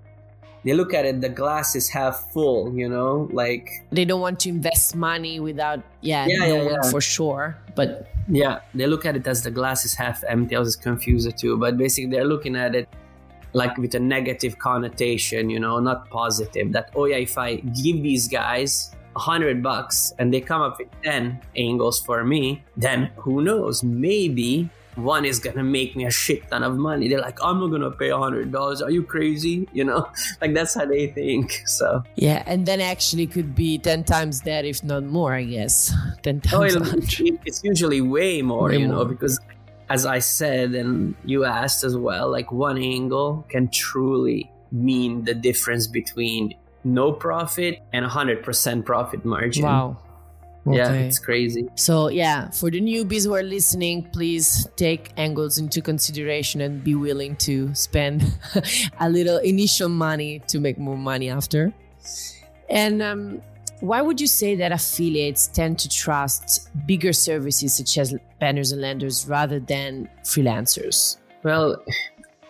they 0.63 0.73
look 0.73 0.93
at 0.93 1.05
it 1.05 1.21
the 1.21 1.29
glass 1.29 1.75
is 1.75 1.89
half 1.89 2.31
full 2.31 2.73
you 2.75 2.87
know? 2.87 3.29
Like 3.31 3.69
they 3.91 4.05
don't 4.05 4.21
want 4.21 4.39
to 4.41 4.49
invest 4.49 4.95
money 4.95 5.39
without 5.39 5.81
yeah, 6.01 6.25
yeah, 6.27 6.45
yeah, 6.45 6.63
yeah. 6.63 6.91
for 6.91 7.01
sure 7.01 7.57
but 7.75 8.09
yeah 8.27 8.59
they 8.73 8.87
look 8.87 9.05
at 9.05 9.15
it 9.15 9.25
as 9.27 9.43
the 9.43 9.51
glass 9.51 9.85
is 9.85 9.93
half 9.93 10.23
empty. 10.27 10.55
I 10.55 10.59
was 10.59 10.75
confused 10.75 11.37
too 11.37 11.57
but 11.57 11.77
basically 11.77 12.11
they're 12.11 12.25
looking 12.25 12.55
at 12.55 12.75
it 12.75 12.89
like 13.53 13.77
with 13.77 13.93
a 13.95 13.99
negative 13.99 14.57
connotation 14.59 15.49
you 15.49 15.59
know 15.59 15.79
not 15.79 16.09
positive 16.09 16.71
that 16.71 16.89
oh 16.95 17.03
yeah 17.03 17.17
if 17.17 17.37
i 17.37 17.55
give 17.55 18.01
these 18.01 18.29
guys 18.29 18.95
a 19.15 19.19
hundred 19.19 19.61
bucks 19.61 20.13
and 20.19 20.33
they 20.33 20.39
come 20.39 20.61
up 20.61 20.79
with 20.79 20.87
10 21.03 21.39
angles 21.55 21.99
for 21.99 22.23
me 22.23 22.63
then 22.77 23.11
who 23.17 23.41
knows? 23.41 23.83
Maybe 23.83 24.69
one 25.03 25.25
is 25.25 25.39
gonna 25.39 25.63
make 25.63 25.95
me 25.95 26.05
a 26.05 26.11
shit 26.11 26.49
ton 26.49 26.63
of 26.63 26.77
money. 26.77 27.07
They're 27.07 27.21
like, 27.21 27.39
I'm 27.43 27.59
not 27.59 27.67
gonna 27.67 27.91
pay 27.91 28.09
a 28.09 28.17
hundred 28.17 28.51
dollars. 28.51 28.81
Are 28.81 28.91
you 28.91 29.03
crazy? 29.03 29.67
You 29.81 29.85
know, 29.85 30.09
like 30.41 30.53
that's 30.53 30.75
how 30.75 30.85
they 30.85 31.07
think. 31.07 31.63
So 31.71 32.03
yeah, 32.15 32.43
and 32.45 32.65
then 32.65 32.81
actually 32.81 33.25
could 33.25 33.55
be 33.55 33.77
ten 33.77 34.03
times 34.03 34.41
that, 34.41 34.65
if 34.65 34.83
not 34.83 35.03
more. 35.03 35.33
I 35.33 35.43
guess 35.43 35.93
ten 36.21 36.41
oh, 36.53 36.67
times. 36.67 36.75
Oh, 36.75 37.25
it, 37.25 37.39
it's 37.45 37.63
usually 37.63 38.01
way 38.01 38.41
more. 38.41 38.69
Way 38.69 38.77
you 38.77 38.87
more. 38.87 38.97
know, 38.97 39.05
because 39.05 39.39
as 39.89 40.05
I 40.05 40.19
said, 40.19 40.73
and 40.75 41.15
you 41.25 41.45
asked 41.45 41.83
as 41.83 41.97
well, 41.97 42.29
like 42.29 42.51
one 42.51 42.77
angle 42.77 43.45
can 43.49 43.69
truly 43.69 44.51
mean 44.71 45.23
the 45.23 45.33
difference 45.33 45.87
between 45.87 46.53
no 46.83 47.11
profit 47.11 47.79
and 47.93 48.05
a 48.05 48.09
hundred 48.09 48.43
percent 48.43 48.85
profit 48.85 49.25
margin. 49.25 49.63
Wow. 49.63 49.97
Okay. 50.67 50.77
Yeah, 50.77 50.93
it's 50.93 51.17
crazy. 51.17 51.67
So, 51.75 52.09
yeah, 52.09 52.49
for 52.51 52.69
the 52.69 52.79
newbies 52.79 53.25
who 53.25 53.33
are 53.33 53.43
listening, 53.43 54.03
please 54.11 54.67
take 54.75 55.11
angles 55.17 55.57
into 55.57 55.81
consideration 55.81 56.61
and 56.61 56.83
be 56.83 56.93
willing 56.93 57.35
to 57.37 57.73
spend 57.73 58.23
a 58.99 59.09
little 59.09 59.37
initial 59.39 59.89
money 59.89 60.39
to 60.47 60.59
make 60.59 60.77
more 60.77 60.97
money 60.97 61.29
after. 61.29 61.73
And 62.69 63.01
um, 63.01 63.41
why 63.79 64.01
would 64.01 64.21
you 64.21 64.27
say 64.27 64.55
that 64.55 64.71
affiliates 64.71 65.47
tend 65.47 65.79
to 65.79 65.89
trust 65.89 66.69
bigger 66.85 67.13
services 67.13 67.73
such 67.73 67.97
as 67.97 68.13
banners 68.39 68.71
and 68.71 68.81
landers 68.81 69.27
rather 69.27 69.59
than 69.59 70.07
freelancers? 70.23 71.17
Well, 71.43 71.83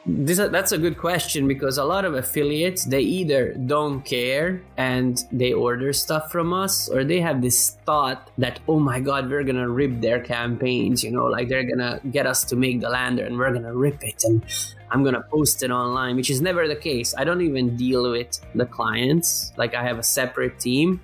this, 0.06 0.38
that's 0.38 0.72
a 0.72 0.78
good 0.78 0.98
question 0.98 1.48
because 1.48 1.78
a 1.78 1.84
lot 1.84 2.06
of 2.06 2.16
affiliates 2.16 2.86
they 2.86 3.02
either 3.02 3.54
don't 3.54 4.04
care 4.04 4.62
and 4.78 5.26
they 5.32 5.54
order 5.54 5.94
stuff 5.94 6.32
from 6.32 6.54
us 6.54 6.90
or 6.90 7.04
they 7.04 7.20
have 7.20 7.40
this 7.42 7.78
thought 7.86 8.32
that 8.40 8.60
oh 8.68 8.80
my 8.80 9.00
god 9.00 9.30
we're 9.30 9.44
gonna 9.44 9.70
rip 9.70 10.02
their 10.02 10.20
campaigns 10.20 11.04
you 11.04 11.12
know 11.12 11.26
like 11.26 11.48
they're 11.50 11.64
gonna 11.64 12.02
get 12.10 12.26
us 12.26 12.44
to 12.44 12.56
make 12.56 12.82
the 12.82 12.90
lander 12.90 13.26
and 13.26 13.38
we're 13.38 13.54
gonna 13.54 13.76
rip 13.76 14.04
it 14.04 14.24
and 14.24 14.44
i'm 14.90 15.04
gonna 15.04 15.24
post 15.30 15.62
it 15.62 15.70
online 15.70 16.16
which 16.16 16.30
is 16.30 16.42
never 16.42 16.68
the 16.68 16.76
case. 16.76 17.14
I 17.18 17.24
don't 17.24 17.42
even 17.42 17.76
deal 17.78 18.12
with 18.12 18.40
the 18.56 18.66
clients. 18.66 19.54
Like 19.58 19.76
i 19.76 19.84
have 19.84 20.00
a 20.00 20.04
separate 20.04 20.60
team 20.60 21.00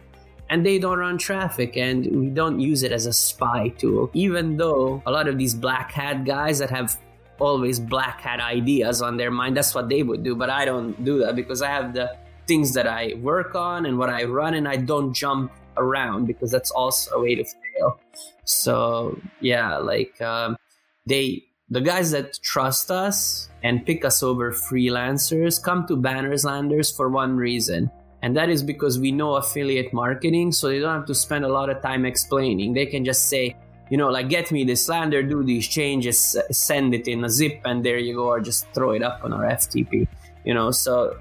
and 0.49 0.65
they 0.65 0.79
don't 0.79 0.99
run 0.99 1.17
traffic 1.17 1.75
and 1.77 2.05
we 2.05 2.29
don't 2.29 2.59
use 2.59 2.83
it 2.83 2.91
as 2.91 3.05
a 3.05 3.13
spy 3.13 3.69
tool. 3.77 4.09
Even 4.13 4.57
though 4.57 5.01
a 5.05 5.11
lot 5.11 5.27
of 5.27 5.37
these 5.37 5.53
black 5.53 5.91
hat 5.91 6.23
guys 6.23 6.59
that 6.59 6.69
have 6.69 6.97
always 7.39 7.79
black 7.79 8.21
hat 8.21 8.39
ideas 8.39 9.01
on 9.01 9.17
their 9.17 9.31
mind. 9.31 9.57
That's 9.57 9.73
what 9.75 9.89
they 9.89 10.03
would 10.03 10.23
do, 10.23 10.35
but 10.35 10.49
I 10.49 10.65
don't 10.65 11.03
do 11.03 11.19
that 11.19 11.35
because 11.35 11.61
I 11.61 11.69
have 11.69 11.93
the 11.93 12.15
things 12.47 12.73
that 12.73 12.87
I 12.87 13.13
work 13.21 13.55
on 13.55 13.85
and 13.85 13.97
what 13.97 14.09
I 14.09 14.23
run, 14.23 14.53
and 14.53 14.67
I 14.67 14.77
don't 14.77 15.13
jump 15.13 15.51
around 15.77 16.25
because 16.25 16.51
that's 16.51 16.71
also 16.71 17.17
a 17.17 17.21
way 17.21 17.35
to 17.35 17.43
fail. 17.43 17.99
So 18.45 19.19
yeah, 19.41 19.77
like 19.77 20.19
um, 20.21 20.57
they 21.05 21.43
the 21.69 21.81
guys 21.81 22.11
that 22.11 22.39
trust 22.41 22.89
us 22.89 23.49
and 23.61 23.85
pick 23.85 24.05
us 24.05 24.23
over 24.23 24.51
freelancers 24.51 25.61
come 25.61 25.85
to 25.87 25.97
Banners 25.97 26.45
Landers 26.45 26.91
for 26.91 27.09
one 27.09 27.35
reason. 27.35 27.91
And 28.21 28.35
that 28.35 28.49
is 28.49 28.63
because 28.63 28.97
we 28.97 29.11
know 29.11 29.35
affiliate 29.35 29.93
marketing, 29.93 30.51
so 30.51 30.69
they 30.69 30.79
don't 30.79 30.95
have 30.95 31.05
to 31.05 31.15
spend 31.15 31.45
a 31.45 31.49
lot 31.49 31.69
of 31.69 31.81
time 31.81 32.05
explaining. 32.05 32.73
They 32.73 32.85
can 32.85 33.05
just 33.05 33.29
say, 33.29 33.55
you 33.89 33.97
know, 33.97 34.09
like 34.09 34.29
get 34.29 34.51
me 34.51 34.63
this 34.63 34.89
lander, 34.89 35.23
do 35.23 35.43
these 35.43 35.67
changes, 35.67 36.37
send 36.51 36.93
it 36.93 37.07
in 37.07 37.23
a 37.23 37.29
zip, 37.29 37.61
and 37.65 37.83
there 37.83 37.97
you 37.97 38.15
go, 38.15 38.27
or 38.27 38.39
just 38.39 38.67
throw 38.73 38.91
it 38.91 39.03
up 39.03 39.21
on 39.23 39.33
our 39.33 39.45
FTP. 39.45 40.07
You 40.43 40.53
know, 40.53 40.71
so 40.71 41.17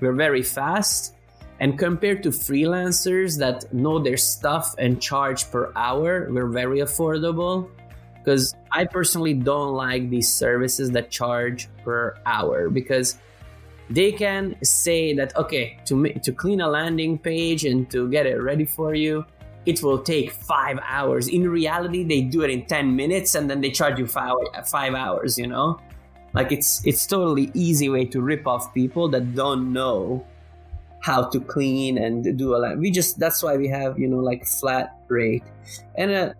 we're 0.00 0.12
very 0.12 0.42
fast. 0.42 1.14
And 1.58 1.78
compared 1.78 2.22
to 2.24 2.30
freelancers 2.30 3.38
that 3.38 3.72
know 3.72 3.98
their 3.98 4.18
stuff 4.18 4.74
and 4.78 5.00
charge 5.00 5.50
per 5.50 5.72
hour, 5.74 6.28
we're 6.30 6.48
very 6.48 6.80
affordable. 6.80 7.70
Because 8.18 8.54
I 8.72 8.84
personally 8.84 9.34
don't 9.34 9.74
like 9.74 10.10
these 10.10 10.32
services 10.32 10.90
that 10.90 11.10
charge 11.10 11.68
per 11.84 12.16
hour 12.26 12.68
because 12.68 13.18
they 13.88 14.10
can 14.10 14.56
say 14.64 15.14
that 15.14 15.36
okay 15.36 15.78
to 15.84 16.12
to 16.14 16.32
clean 16.32 16.60
a 16.60 16.68
landing 16.68 17.18
page 17.18 17.64
and 17.64 17.88
to 17.92 18.10
get 18.10 18.26
it 18.26 18.42
ready 18.42 18.64
for 18.64 18.94
you 18.94 19.24
it 19.66 19.82
will 19.82 19.98
take 19.98 20.30
five 20.30 20.78
hours. 20.82 21.28
In 21.28 21.48
reality, 21.48 22.04
they 22.04 22.22
do 22.22 22.42
it 22.42 22.50
in 22.50 22.64
10 22.66 22.94
minutes 22.94 23.34
and 23.34 23.50
then 23.50 23.60
they 23.60 23.70
charge 23.70 23.98
you 23.98 24.06
five, 24.06 24.36
five 24.64 24.94
hours, 24.94 25.36
you 25.36 25.46
know? 25.46 25.80
Like 26.36 26.52
it's 26.52 26.84
it's 26.86 27.06
totally 27.06 27.50
easy 27.54 27.88
way 27.88 28.04
to 28.12 28.20
rip 28.20 28.46
off 28.46 28.72
people 28.74 29.08
that 29.08 29.34
don't 29.34 29.72
know 29.72 30.24
how 31.00 31.24
to 31.30 31.40
clean 31.40 31.96
and 31.96 32.36
do 32.36 32.54
a 32.54 32.58
lot. 32.58 32.76
We 32.76 32.90
just 32.90 33.18
that's 33.18 33.42
why 33.42 33.56
we 33.56 33.68
have 33.68 33.98
you 33.98 34.06
know 34.06 34.18
like 34.18 34.44
flat 34.44 35.00
rate, 35.08 35.44
and 35.96 36.34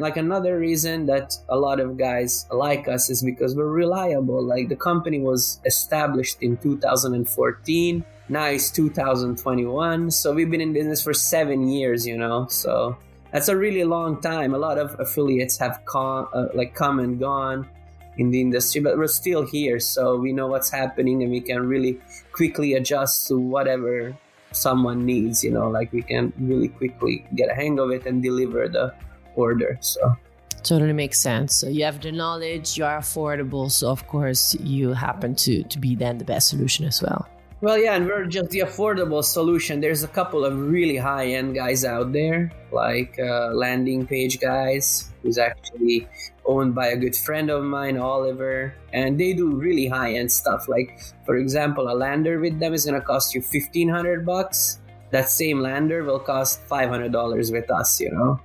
like 0.00 0.16
another 0.16 0.58
reason 0.58 1.06
that 1.06 1.38
a 1.48 1.56
lot 1.56 1.78
of 1.78 1.96
guys 1.96 2.46
like 2.50 2.88
us 2.88 3.08
is 3.08 3.22
because 3.22 3.54
we're 3.54 3.70
reliable. 3.70 4.42
Like 4.42 4.68
the 4.68 4.74
company 4.74 5.20
was 5.20 5.60
established 5.64 6.42
in 6.42 6.56
2014 6.56 8.04
now 8.28 8.46
it's 8.46 8.70
2021 8.70 10.10
so 10.10 10.32
we've 10.32 10.50
been 10.50 10.60
in 10.60 10.72
business 10.72 11.02
for 11.02 11.14
seven 11.14 11.68
years 11.68 12.06
you 12.06 12.16
know? 12.16 12.46
So 12.48 12.96
that's 13.32 13.48
a 13.48 13.56
really 13.56 13.84
long 13.84 14.20
time. 14.20 14.54
A 14.54 14.58
lot 14.58 14.78
of 14.78 14.98
affiliates 14.98 15.58
have 15.58 15.82
come 15.84 16.28
uh, 16.32 16.46
like 16.54 16.74
come 16.74 17.00
and 17.00 17.18
gone 17.20 17.68
in 18.16 18.30
the 18.30 18.40
industry 18.40 18.80
but 18.80 18.96
we're 18.96 19.06
still 19.08 19.46
here. 19.46 19.78
So 19.78 20.16
we 20.16 20.32
know 20.32 20.46
what's 20.46 20.70
happening 20.70 21.22
and 21.22 21.30
we 21.30 21.40
can 21.40 21.66
really 21.66 22.00
quickly 22.32 22.74
adjust 22.74 23.28
to 23.28 23.38
whatever 23.38 24.16
someone 24.52 25.04
needs 25.04 25.44
you 25.44 25.50
know? 25.50 25.68
Like 25.68 25.92
we 25.92 26.02
can 26.02 26.32
really 26.38 26.68
quickly 26.68 27.26
get 27.34 27.50
a 27.50 27.54
hang 27.54 27.78
of 27.78 27.90
it 27.90 28.06
and 28.06 28.22
deliver 28.22 28.68
the 28.68 28.94
order 29.34 29.78
so. 29.80 30.16
Totally 30.62 30.94
makes 30.94 31.20
sense. 31.20 31.54
So 31.54 31.68
you 31.68 31.84
have 31.84 32.00
the 32.00 32.10
knowledge 32.10 32.76
you 32.76 32.84
are 32.84 32.98
affordable 32.98 33.70
so 33.70 33.90
of 33.90 34.06
course 34.08 34.54
you 34.60 34.94
happen 34.94 35.34
to 35.36 35.62
to 35.64 35.78
be 35.78 35.94
then 35.94 36.18
the 36.18 36.24
best 36.24 36.48
solution 36.48 36.86
as 36.86 37.02
well 37.02 37.28
well, 37.66 37.78
yeah, 37.78 37.96
and 37.96 38.06
we're 38.06 38.26
just 38.26 38.50
the 38.50 38.60
affordable 38.60 39.24
solution. 39.24 39.80
There's 39.80 40.04
a 40.04 40.08
couple 40.08 40.44
of 40.44 40.56
really 40.56 40.96
high 40.96 41.26
end 41.26 41.56
guys 41.56 41.84
out 41.84 42.12
there, 42.12 42.52
like 42.70 43.18
uh, 43.18 43.48
landing 43.54 44.06
page 44.06 44.38
guys, 44.38 45.10
who's 45.20 45.36
actually 45.36 46.06
owned 46.44 46.76
by 46.76 46.86
a 46.94 46.96
good 46.96 47.16
friend 47.16 47.50
of 47.50 47.64
mine, 47.64 47.98
Oliver, 47.98 48.72
and 48.92 49.18
they 49.18 49.32
do 49.32 49.56
really 49.56 49.88
high 49.88 50.14
end 50.14 50.30
stuff. 50.30 50.68
Like, 50.68 51.00
for 51.24 51.38
example, 51.38 51.90
a 51.90 51.96
lander 51.98 52.38
with 52.38 52.60
them 52.60 52.72
is 52.72 52.86
gonna 52.86 53.00
cost 53.00 53.34
you 53.34 53.42
fifteen 53.42 53.88
hundred 53.88 54.24
bucks. 54.24 54.78
That 55.10 55.28
same 55.28 55.58
lander 55.58 56.04
will 56.04 56.20
cost 56.20 56.62
five 56.68 56.88
hundred 56.88 57.10
dollars 57.10 57.50
with 57.50 57.68
us, 57.68 57.98
you 58.00 58.12
know. 58.12 58.38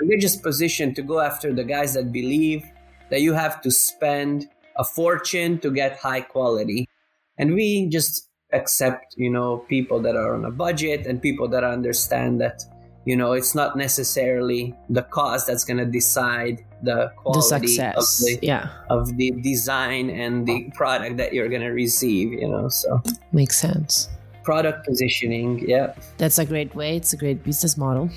And 0.00 0.10
they're 0.10 0.18
just 0.18 0.42
positioned 0.42 0.96
to 0.96 1.02
go 1.02 1.20
after 1.20 1.54
the 1.54 1.62
guys 1.62 1.94
that 1.94 2.10
believe 2.10 2.64
that 3.10 3.20
you 3.20 3.32
have 3.32 3.60
to 3.60 3.70
spend 3.70 4.48
a 4.74 4.82
fortune 4.82 5.60
to 5.60 5.70
get 5.70 6.00
high 6.00 6.22
quality. 6.22 6.88
And 7.38 7.54
we 7.54 7.86
just 7.86 8.25
accept 8.52 9.14
you 9.16 9.30
know 9.30 9.58
people 9.68 10.00
that 10.00 10.16
are 10.16 10.34
on 10.34 10.44
a 10.44 10.50
budget 10.50 11.06
and 11.06 11.20
people 11.20 11.48
that 11.48 11.64
understand 11.64 12.40
that 12.40 12.64
you 13.04 13.16
know 13.16 13.32
it's 13.32 13.54
not 13.54 13.76
necessarily 13.76 14.74
the 14.88 15.02
cost 15.02 15.46
that's 15.46 15.64
going 15.64 15.78
to 15.78 15.84
decide 15.84 16.64
the 16.82 17.10
quality 17.16 17.66
the 17.66 17.68
success. 17.68 18.20
of 18.20 18.26
the, 18.26 18.46
yeah. 18.46 18.68
of 18.90 19.16
the 19.16 19.30
design 19.42 20.10
and 20.10 20.46
the 20.46 20.70
product 20.74 21.16
that 21.16 21.32
you're 21.32 21.48
going 21.48 21.62
to 21.62 21.70
receive 21.70 22.32
you 22.32 22.48
know 22.48 22.68
so. 22.68 23.02
Makes 23.32 23.58
sense. 23.58 24.08
Product 24.44 24.86
positioning 24.86 25.68
yeah. 25.68 25.94
That's 26.18 26.38
a 26.38 26.44
great 26.44 26.74
way. 26.74 26.96
It's 26.96 27.12
a 27.12 27.16
great 27.16 27.42
business 27.42 27.76
model. 27.76 28.10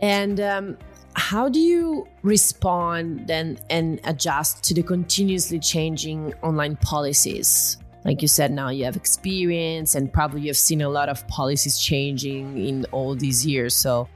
And 0.00 0.40
um, 0.40 0.78
how 1.14 1.48
do 1.48 1.60
you 1.60 2.08
respond 2.22 3.28
then 3.28 3.58
and 3.68 4.00
adjust 4.04 4.64
to 4.64 4.74
the 4.74 4.82
continuously 4.82 5.60
changing 5.60 6.34
online 6.42 6.76
policies 6.76 7.76
like 8.04 8.22
you 8.22 8.28
said 8.28 8.50
now 8.50 8.70
you 8.70 8.84
have 8.84 8.96
experience 8.96 9.94
and 9.94 10.12
probably 10.12 10.42
you've 10.42 10.56
seen 10.56 10.80
a 10.82 10.88
lot 10.88 11.08
of 11.08 11.26
policies 11.28 11.78
changing 11.78 12.58
in 12.66 12.86
all 12.92 13.14
these 13.14 13.44
years. 13.44 13.74
So 13.74 14.08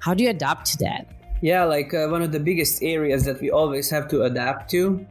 how 0.00 0.14
do 0.14 0.24
you 0.24 0.30
adapt 0.30 0.66
to 0.72 0.78
that? 0.78 1.06
Yeah 1.42 1.64
like 1.64 1.94
uh, 1.94 2.08
one 2.08 2.22
of 2.22 2.32
the 2.32 2.40
biggest 2.40 2.82
areas 2.82 3.24
that 3.24 3.40
we 3.40 3.50
always 3.50 3.88
have 3.90 4.08
to 4.08 4.22
adapt 4.22 4.70
to 4.70 5.06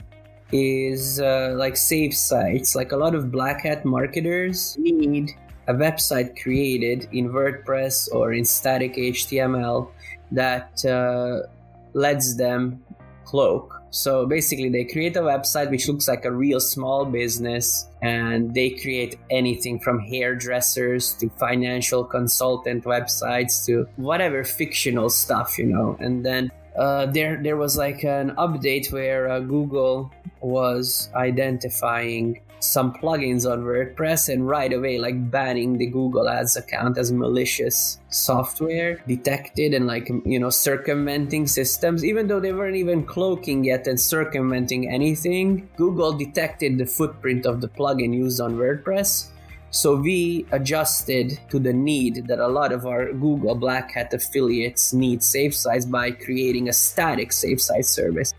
is 0.52 1.20
uh, 1.20 1.54
like 1.56 1.78
safe 1.78 2.16
sites. 2.16 2.76
Like 2.76 2.92
a 2.92 2.98
lot 2.98 3.16
of 3.16 3.32
black 3.32 3.62
hat 3.62 3.86
marketers 3.86 4.78
need 4.80 5.32
a 5.68 5.74
website 5.74 6.42
created 6.42 7.08
in 7.12 7.30
wordpress 7.30 8.12
or 8.12 8.34
in 8.34 8.44
static 8.44 8.96
html 8.96 9.92
that 10.32 10.84
uh, 10.84 11.48
lets 11.94 12.36
them 12.36 12.84
cloak 13.24 13.79
so 13.92 14.26
basically, 14.26 14.70
they 14.70 14.86
create 14.86 15.16
a 15.16 15.22
website 15.22 15.70
which 15.72 15.88
looks 15.88 16.08
like 16.08 16.26
a 16.26 16.32
real 16.32 16.60
small 16.60 17.06
business, 17.06 17.88
and 18.02 18.54
they 18.54 18.72
create 18.72 19.18
anything 19.30 19.80
from 19.80 20.00
hairdressers 20.00 21.14
to 21.14 21.30
financial 21.40 22.04
consultant 22.04 22.84
websites 22.84 23.66
to 23.66 23.88
whatever 23.96 24.44
fictional 24.44 25.10
stuff, 25.10 25.58
you 25.58 25.66
know. 25.66 25.98
And 26.00 26.26
then 26.26 26.52
uh, 26.78 27.08
there 27.08 27.42
there 27.42 27.58
was 27.58 27.78
like 27.78 28.04
an 28.04 28.32
update 28.38 28.92
where 28.92 29.28
uh, 29.30 29.40
Google 29.40 30.12
was 30.42 31.10
identifying 31.16 32.42
some 32.60 32.94
plugins 32.94 33.50
on 33.50 33.64
WordPress 33.64 34.32
and 34.32 34.48
right 34.48 34.72
away 34.72 34.98
like 34.98 35.32
banning 35.32 35.78
the 35.78 35.88
Google 35.88 36.30
Ads 36.30 36.58
account 36.58 36.98
as 36.98 37.12
malicious 37.12 38.00
software 38.10 39.02
detected 39.08 39.74
and 39.74 39.88
like 39.88 40.10
you 40.26 40.40
know 40.40 40.50
circumventing 40.50 41.48
systems. 41.48 42.04
Even 42.04 42.28
though 42.28 42.40
they 42.40 42.54
weren't 42.54 42.76
even 42.76 43.04
cloaking 43.04 43.64
yet 43.64 43.88
and 43.88 44.00
circumventing 44.00 44.90
anything 44.90 45.70
Google 45.78 46.14
detected 46.14 46.78
the 46.78 46.86
footprint 46.86 47.46
of 47.46 47.62
the 47.62 47.70
plugin 47.70 48.14
used 48.14 48.42
on 48.42 48.56
WordPress. 48.56 49.30
So 49.72 49.96
we 49.96 50.48
adjusted 50.52 51.40
to 51.50 51.60
the 51.60 51.74
need 51.74 52.28
that 52.28 52.40
a 52.40 52.48
lot 52.48 52.72
of 52.72 52.88
our 52.88 53.14
Google 53.14 53.54
Black 53.54 53.92
Hat 53.92 54.12
affiliates 54.14 54.94
need 54.94 55.22
safe 55.22 55.56
sites 55.56 55.86
by 55.86 56.10
creating 56.10 56.70
a 56.70 56.74
static 56.74 57.32
safe 57.32 57.62
site 57.62 57.86
service 57.86 58.34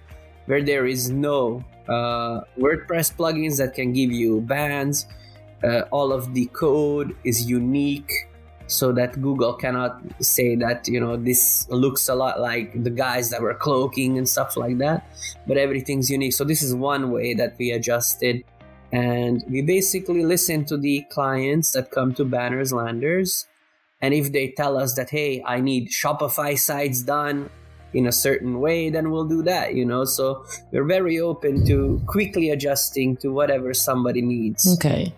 where 0.51 0.63
there 0.63 0.85
is 0.85 1.11
no 1.11 1.65
uh, 1.89 2.41
WordPress 2.59 3.15
plugins 3.15 3.57
that 3.59 3.73
can 3.73 3.93
give 3.93 4.11
you 4.11 4.41
bans. 4.41 5.07
Uh, 5.63 5.83
all 5.93 6.13
of 6.13 6.35
the 6.35 6.47
code 6.47 7.15
is 7.23 7.49
unique 7.49 8.11
so 8.67 8.91
that 8.93 9.21
Google 9.23 9.55
cannot 9.55 10.01
say 10.21 10.57
that 10.57 10.89
you 10.89 10.99
know 10.99 11.17
this 11.17 11.69
looks 11.71 12.09
a 12.09 12.15
lot 12.15 12.41
like 12.41 12.83
the 12.83 12.91
guys 12.91 13.31
that 13.31 13.41
were 13.41 13.55
cloaking 13.55 14.19
and 14.19 14.29
stuff 14.29 14.57
like 14.57 14.79
that 14.79 15.07
but 15.47 15.57
everything's 15.57 16.09
unique 16.09 16.33
so 16.33 16.45
this 16.45 16.63
is 16.63 16.73
one 16.73 17.11
way 17.11 17.35
that 17.35 17.57
we 17.59 17.73
adjusted 17.73 18.45
and 18.93 19.45
we 19.49 19.61
basically 19.61 20.25
listen 20.25 20.65
to 20.65 20.77
the 20.77 21.05
clients 21.11 21.73
that 21.73 21.91
come 21.91 22.15
to 22.15 22.25
banners 22.25 22.73
landers 22.73 23.49
and 24.01 24.15
if 24.15 24.31
they 24.33 24.55
tell 24.57 24.79
us 24.79 24.95
that 24.95 25.11
hey 25.11 25.43
i 25.45 25.61
need 25.61 25.89
shopify 25.91 26.57
sites 26.57 27.03
done 27.03 27.51
in 27.93 28.07
a 28.07 28.13
certain 28.13 28.61
way, 28.61 28.91
then 28.91 29.11
we'll 29.11 29.27
do 29.27 29.43
that, 29.43 29.75
you 29.75 29.85
know? 29.85 30.05
So 30.05 30.45
we're 30.71 30.85
very 30.85 31.19
open 31.19 31.67
to 31.67 32.01
quickly 32.07 32.51
adjusting 32.51 33.17
to 33.19 33.33
whatever 33.33 33.75
somebody 33.75 34.23
needs. 34.23 34.73
Okay. 34.75 35.13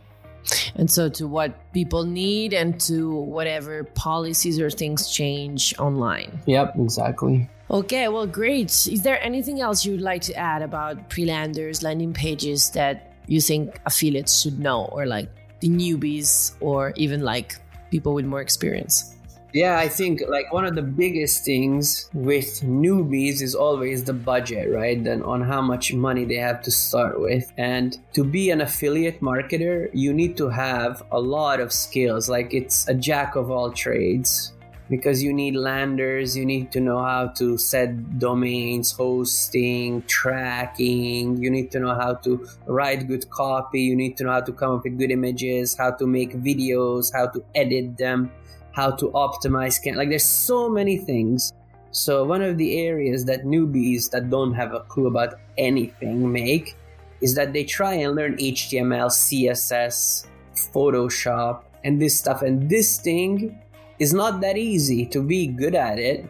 And 0.75 0.91
so 0.91 1.09
to 1.11 1.29
what 1.29 1.73
people 1.73 2.05
need 2.05 2.53
and 2.53 2.81
to 2.83 3.15
whatever 3.15 3.85
policies 3.85 4.59
or 4.59 4.71
things 4.71 5.11
change 5.11 5.75
online. 5.79 6.41
Yep, 6.47 6.75
exactly. 6.79 7.49
Okay, 7.71 8.09
well, 8.09 8.27
great. 8.27 8.71
Is 8.89 9.03
there 9.03 9.23
anything 9.23 9.61
else 9.61 9.85
you'd 9.87 10.01
like 10.01 10.23
to 10.23 10.35
add 10.35 10.63
about 10.63 11.09
pre-landers, 11.09 11.83
landing 11.83 12.13
pages 12.13 12.71
that 12.71 13.15
you 13.29 13.41
think 13.41 13.81
affiliates 13.87 14.43
should 14.43 14.59
know, 14.59 14.87
or 14.87 15.07
like 15.07 15.29
the 15.61 15.69
newbies, 15.69 16.55
or 16.61 16.93
even 16.97 17.23
like 17.23 17.57
people 17.91 18.13
with 18.13 18.25
more 18.25 18.41
experience? 18.41 19.15
Yeah, 19.53 19.77
I 19.77 19.87
think 19.89 20.23
like 20.29 20.51
one 20.51 20.65
of 20.65 20.75
the 20.75 20.83
biggest 20.83 21.45
things 21.45 22.09
with 22.15 22.63
newbies 22.63 23.43
is 23.43 23.55
always 23.55 24.03
the 24.03 24.15
budget, 24.15 24.71
right? 24.73 25.03
Then 25.03 25.23
on 25.23 25.43
how 25.43 25.61
much 25.61 25.93
money 25.93 26.25
they 26.25 26.37
have 26.37 26.63
to 26.63 26.71
start 26.71 27.21
with. 27.21 27.53
And 27.59 27.99
to 28.15 28.25
be 28.25 28.51
an 28.51 28.63
affiliate 28.63 29.21
marketer, 29.21 29.91
you 29.93 30.15
need 30.15 30.39
to 30.39 30.49
have 30.49 31.03
a 31.13 31.21
lot 31.21 31.61
of 31.61 31.71
skills. 31.71 32.31
Like 32.31 32.55
it's 32.55 32.89
a 32.89 32.95
jack 32.95 33.37
of 33.37 33.51
all 33.51 33.71
trades 33.71 34.55
because 34.89 35.23
you 35.23 35.33
need 35.33 35.55
landers, 35.55 36.37
you 36.37 36.45
need 36.45 36.73
to 36.73 36.81
know 36.81 37.03
how 37.03 37.29
to 37.29 37.57
set 37.57 38.19
domains, 38.19 38.93
hosting, 38.93 40.03
tracking, 40.03 41.37
you 41.37 41.51
need 41.51 41.71
to 41.71 41.81
know 41.81 41.95
how 41.95 42.15
to 42.15 42.47
write 42.67 43.07
good 43.07 43.29
copy, 43.31 43.81
you 43.81 43.97
need 43.97 44.17
to 44.17 44.25
know 44.25 44.33
how 44.33 44.41
to 44.41 44.53
come 44.53 44.73
up 44.73 44.85
with 44.85 44.99
good 44.99 45.11
images, 45.11 45.77
how 45.77 45.91
to 45.93 46.07
make 46.07 46.35
videos, 46.35 47.11
how 47.13 47.27
to 47.27 47.43
edit 47.55 47.97
them 47.97 48.31
how 48.73 48.91
to 48.91 49.11
optimize 49.11 49.81
can 49.81 49.97
like 49.97 50.09
there's 50.09 50.25
so 50.25 50.69
many 50.69 50.97
things. 50.97 51.53
So 51.91 52.25
one 52.25 52.43
of 52.43 52.57
the 52.57 52.79
areas 52.81 53.25
that 53.27 53.45
newbies 53.45 54.11
that 54.11 54.31
don't 54.31 54.55
have 54.55 54.73
a 54.73 54.81
clue 54.81 55.07
about 55.07 55.35
anything 55.59 56.31
make 56.31 56.77
is 57.21 57.35
that 57.35 57.53
they 57.53 57.65
try 57.65 57.95
and 57.95 58.17
learn 58.17 58.37
html 58.37 59.09
css 59.09 60.27
photoshop 60.55 61.63
and 61.85 62.01
this 62.01 62.19
stuff. 62.19 62.43
And 62.43 62.69
this 62.69 62.99
thing 62.99 63.59
is 63.99 64.15
not 64.15 64.41
that 64.41 64.57
easy 64.57 65.05
to 65.07 65.23
be 65.23 65.47
good 65.47 65.75
at 65.75 65.99
it. 65.99 66.27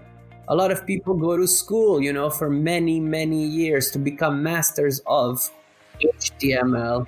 A 0.49 0.55
lot 0.55 0.71
of 0.71 0.85
people 0.87 1.15
go 1.15 1.37
to 1.37 1.47
school 1.47 2.03
you 2.03 2.13
know 2.13 2.29
for 2.29 2.51
many 2.51 2.99
many 2.99 3.45
years 3.47 3.91
to 3.93 3.99
become 3.99 4.43
masters 4.43 5.01
of 5.07 5.49
html 6.03 7.07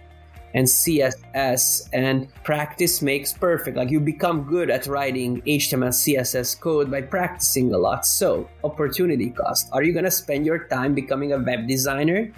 and 0.54 0.66
CSS 0.66 1.88
and 1.92 2.32
practice 2.44 3.02
makes 3.02 3.32
perfect. 3.32 3.76
Like 3.76 3.90
you 3.90 4.00
become 4.00 4.44
good 4.44 4.70
at 4.70 4.86
writing 4.86 5.42
HTML, 5.42 5.90
CSS 5.90 6.58
code 6.60 6.90
by 6.90 7.02
practicing 7.02 7.74
a 7.74 7.78
lot. 7.78 8.06
So, 8.06 8.48
opportunity 8.62 9.30
cost. 9.30 9.68
Are 9.72 9.82
you 9.82 9.92
going 9.92 10.04
to 10.04 10.10
spend 10.10 10.46
your 10.46 10.66
time 10.68 10.94
becoming 10.94 11.32
a 11.32 11.38
web 11.38 11.66
designer? 11.66 12.32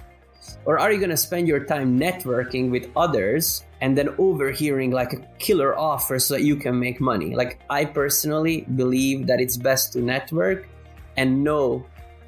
Or 0.64 0.79
are 0.79 0.92
you 0.92 0.98
going 0.98 1.11
to 1.11 1.16
spend 1.16 1.48
your 1.48 1.64
time 1.64 1.98
networking 1.98 2.70
with 2.70 2.88
others 2.96 3.64
and 3.81 3.98
then 3.98 4.14
overhearing 4.18 4.92
like 4.92 5.12
a 5.12 5.18
killer 5.38 5.76
offer 5.76 6.18
so 6.18 6.35
that 6.35 6.42
you 6.42 6.57
can 6.57 6.79
make 6.79 7.00
money? 7.00 7.35
Like, 7.35 7.61
I 7.68 7.85
personally 7.85 8.62
believe 8.76 9.26
that 9.26 9.40
it's 9.40 9.57
best 9.57 9.92
to 9.92 10.00
network 10.00 10.68
and 11.16 11.42
know 11.42 11.85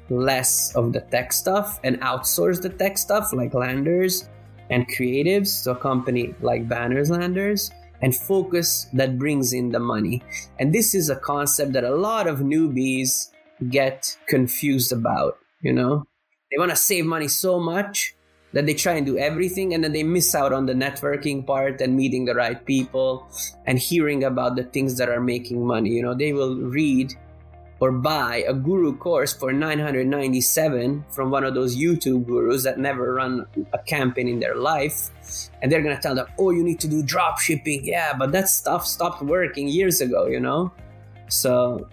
less 0.09 0.75
of 0.75 0.91
the 0.91 1.01
tech 1.01 1.31
stuff 1.31 1.79
and 1.83 1.99
outsource 2.01 2.61
the 2.61 2.69
tech 2.69 2.97
stuff 2.97 3.31
like 3.31 3.53
landers 3.53 4.27
and 4.69 4.87
creatives 4.87 5.63
to 5.63 5.71
a 5.71 5.75
company 5.75 6.33
like 6.41 6.67
Banners 6.67 7.09
Landers 7.09 7.71
and 8.01 8.15
focus 8.15 8.87
that 8.93 9.17
brings 9.17 9.53
in 9.53 9.69
the 9.69 9.79
money. 9.79 10.23
And 10.59 10.73
this 10.73 10.95
is 10.95 11.09
a 11.09 11.15
concept 11.15 11.73
that 11.73 11.83
a 11.83 11.95
lot 11.95 12.27
of 12.27 12.39
newbies 12.39 13.31
get 13.69 14.17
confused 14.27 14.91
about, 14.91 15.37
you 15.61 15.73
know? 15.73 16.05
They 16.51 16.57
want 16.57 16.71
to 16.71 16.77
save 16.77 17.05
money 17.05 17.27
so 17.27 17.59
much 17.59 18.15
that 18.53 18.65
they 18.65 18.73
try 18.73 18.93
and 18.93 19.05
do 19.05 19.17
everything 19.17 19.73
and 19.73 19.83
then 19.83 19.91
they 19.91 20.03
miss 20.03 20.33
out 20.33 20.53
on 20.53 20.65
the 20.65 20.73
networking 20.73 21.45
part 21.45 21.81
and 21.81 21.95
meeting 21.95 22.25
the 22.25 22.33
right 22.33 22.65
people 22.65 23.27
and 23.65 23.77
hearing 23.77 24.23
about 24.23 24.55
the 24.55 24.63
things 24.63 24.97
that 24.97 25.09
are 25.09 25.21
making 25.21 25.65
money. 25.65 25.91
You 25.91 26.01
know, 26.01 26.15
they 26.15 26.33
will 26.33 26.55
read 26.55 27.13
or 27.79 27.91
buy 27.91 28.43
a 28.47 28.53
guru 28.53 28.95
course 28.95 29.33
for 29.33 29.53
997 29.53 31.05
from 31.09 31.31
one 31.31 31.43
of 31.43 31.53
those 31.53 31.77
YouTube 31.77 32.25
gurus 32.25 32.63
that 32.63 32.77
never 32.77 33.13
run 33.13 33.45
a 33.73 33.79
campaign 33.79 34.27
in 34.27 34.39
their 34.39 34.55
life. 34.55 35.09
And 35.61 35.71
they're 35.71 35.81
to 35.81 36.01
tell 36.01 36.15
them, 36.15 36.27
oh, 36.37 36.51
you 36.51 36.63
need 36.63 36.79
to 36.81 36.87
do 36.87 37.01
drop 37.01 37.39
shipping. 37.39 37.85
Yeah, 37.85 38.13
but 38.17 38.31
that 38.33 38.49
stuff 38.49 38.85
stopped 38.85 39.21
working 39.21 39.67
years 39.67 40.01
ago, 40.01 40.27
you 40.27 40.39
know? 40.39 40.71
So, 41.29 41.87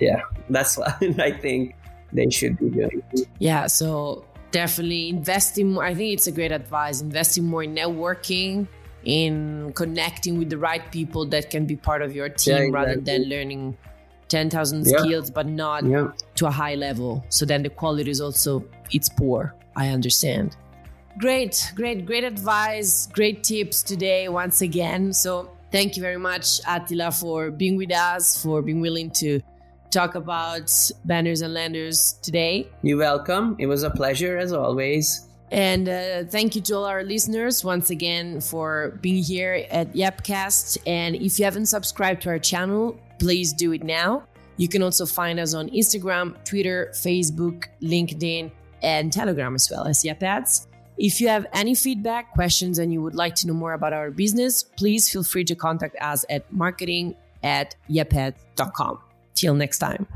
yeah, 0.00 0.22
that's 0.48 0.78
what 0.78 0.96
I 1.20 1.32
think 1.32 1.74
they 2.12 2.30
should 2.30 2.58
be 2.58 2.70
doing. 2.70 3.02
Yeah, 3.38 3.66
so 3.66 4.24
definitely 4.52 5.10
investing 5.10 5.72
more. 5.72 5.84
I 5.84 5.94
think 5.94 6.14
it's 6.14 6.26
a 6.26 6.32
great 6.32 6.52
advice 6.52 7.02
investing 7.02 7.44
more 7.44 7.62
in 7.62 7.74
networking 7.74 8.68
in 9.04 9.72
connecting 9.74 10.36
with 10.38 10.50
the 10.50 10.58
right 10.58 10.90
people 10.90 11.26
that 11.26 11.48
can 11.48 11.64
be 11.64 11.76
part 11.76 12.02
of 12.02 12.14
your 12.14 12.28
team 12.28 12.54
yeah, 12.54 12.60
exactly. 12.62 12.72
rather 12.72 13.00
than 13.00 13.28
learning 13.28 13.76
10,000 14.28 14.86
yeah. 14.86 14.98
skills, 14.98 15.30
but 15.30 15.46
not 15.46 15.84
yeah. 15.84 16.10
to 16.34 16.46
a 16.46 16.50
high 16.50 16.74
level. 16.74 17.24
So 17.28 17.44
then 17.44 17.62
the 17.62 17.70
quality 17.70 18.10
is 18.10 18.20
also, 18.20 18.64
it's 18.90 19.08
poor. 19.08 19.54
I 19.76 19.88
understand. 19.88 20.56
Great, 21.18 21.72
great, 21.74 22.04
great 22.04 22.24
advice, 22.24 23.08
great 23.12 23.42
tips 23.42 23.82
today 23.82 24.28
once 24.28 24.60
again. 24.60 25.12
So 25.12 25.50
thank 25.72 25.96
you 25.96 26.02
very 26.02 26.18
much, 26.18 26.60
Attila, 26.68 27.12
for 27.12 27.50
being 27.50 27.76
with 27.76 27.92
us, 27.92 28.42
for 28.42 28.62
being 28.62 28.80
willing 28.80 29.10
to 29.12 29.40
talk 29.90 30.14
about 30.14 30.70
banners 31.04 31.40
and 31.40 31.54
landers 31.54 32.18
today. 32.22 32.68
You're 32.82 32.98
welcome. 32.98 33.56
It 33.58 33.66
was 33.66 33.82
a 33.82 33.90
pleasure 33.90 34.36
as 34.36 34.52
always. 34.52 35.28
And 35.50 35.88
uh, 35.88 36.24
thank 36.24 36.56
you 36.56 36.62
to 36.62 36.76
all 36.76 36.84
our 36.84 37.04
listeners 37.04 37.64
once 37.64 37.90
again 37.90 38.40
for 38.40 38.98
being 39.00 39.22
here 39.22 39.66
at 39.70 39.92
Yepcast. 39.92 40.78
And 40.86 41.14
if 41.14 41.38
you 41.38 41.44
haven't 41.44 41.66
subscribed 41.66 42.22
to 42.22 42.30
our 42.30 42.38
channel, 42.38 42.98
please 43.18 43.52
do 43.52 43.72
it 43.72 43.84
now. 43.84 44.24
You 44.56 44.68
can 44.68 44.82
also 44.82 45.06
find 45.06 45.38
us 45.38 45.54
on 45.54 45.68
Instagram, 45.70 46.42
Twitter, 46.44 46.90
Facebook, 46.92 47.66
LinkedIn, 47.82 48.50
and 48.82 49.12
Telegram 49.12 49.54
as 49.54 49.70
well 49.70 49.86
as 49.86 50.02
Yepads. 50.02 50.66
If 50.98 51.20
you 51.20 51.28
have 51.28 51.46
any 51.52 51.74
feedback, 51.74 52.32
questions, 52.32 52.78
and 52.78 52.90
you 52.92 53.02
would 53.02 53.14
like 53.14 53.34
to 53.36 53.46
know 53.46 53.52
more 53.52 53.74
about 53.74 53.92
our 53.92 54.10
business, 54.10 54.62
please 54.62 55.10
feel 55.10 55.22
free 55.22 55.44
to 55.44 55.54
contact 55.54 55.96
us 56.00 56.24
at 56.30 56.50
marketing 56.50 57.14
at 57.42 57.76
yepad.com. 57.90 58.98
Till 59.34 59.54
next 59.54 59.78
time. 59.78 60.06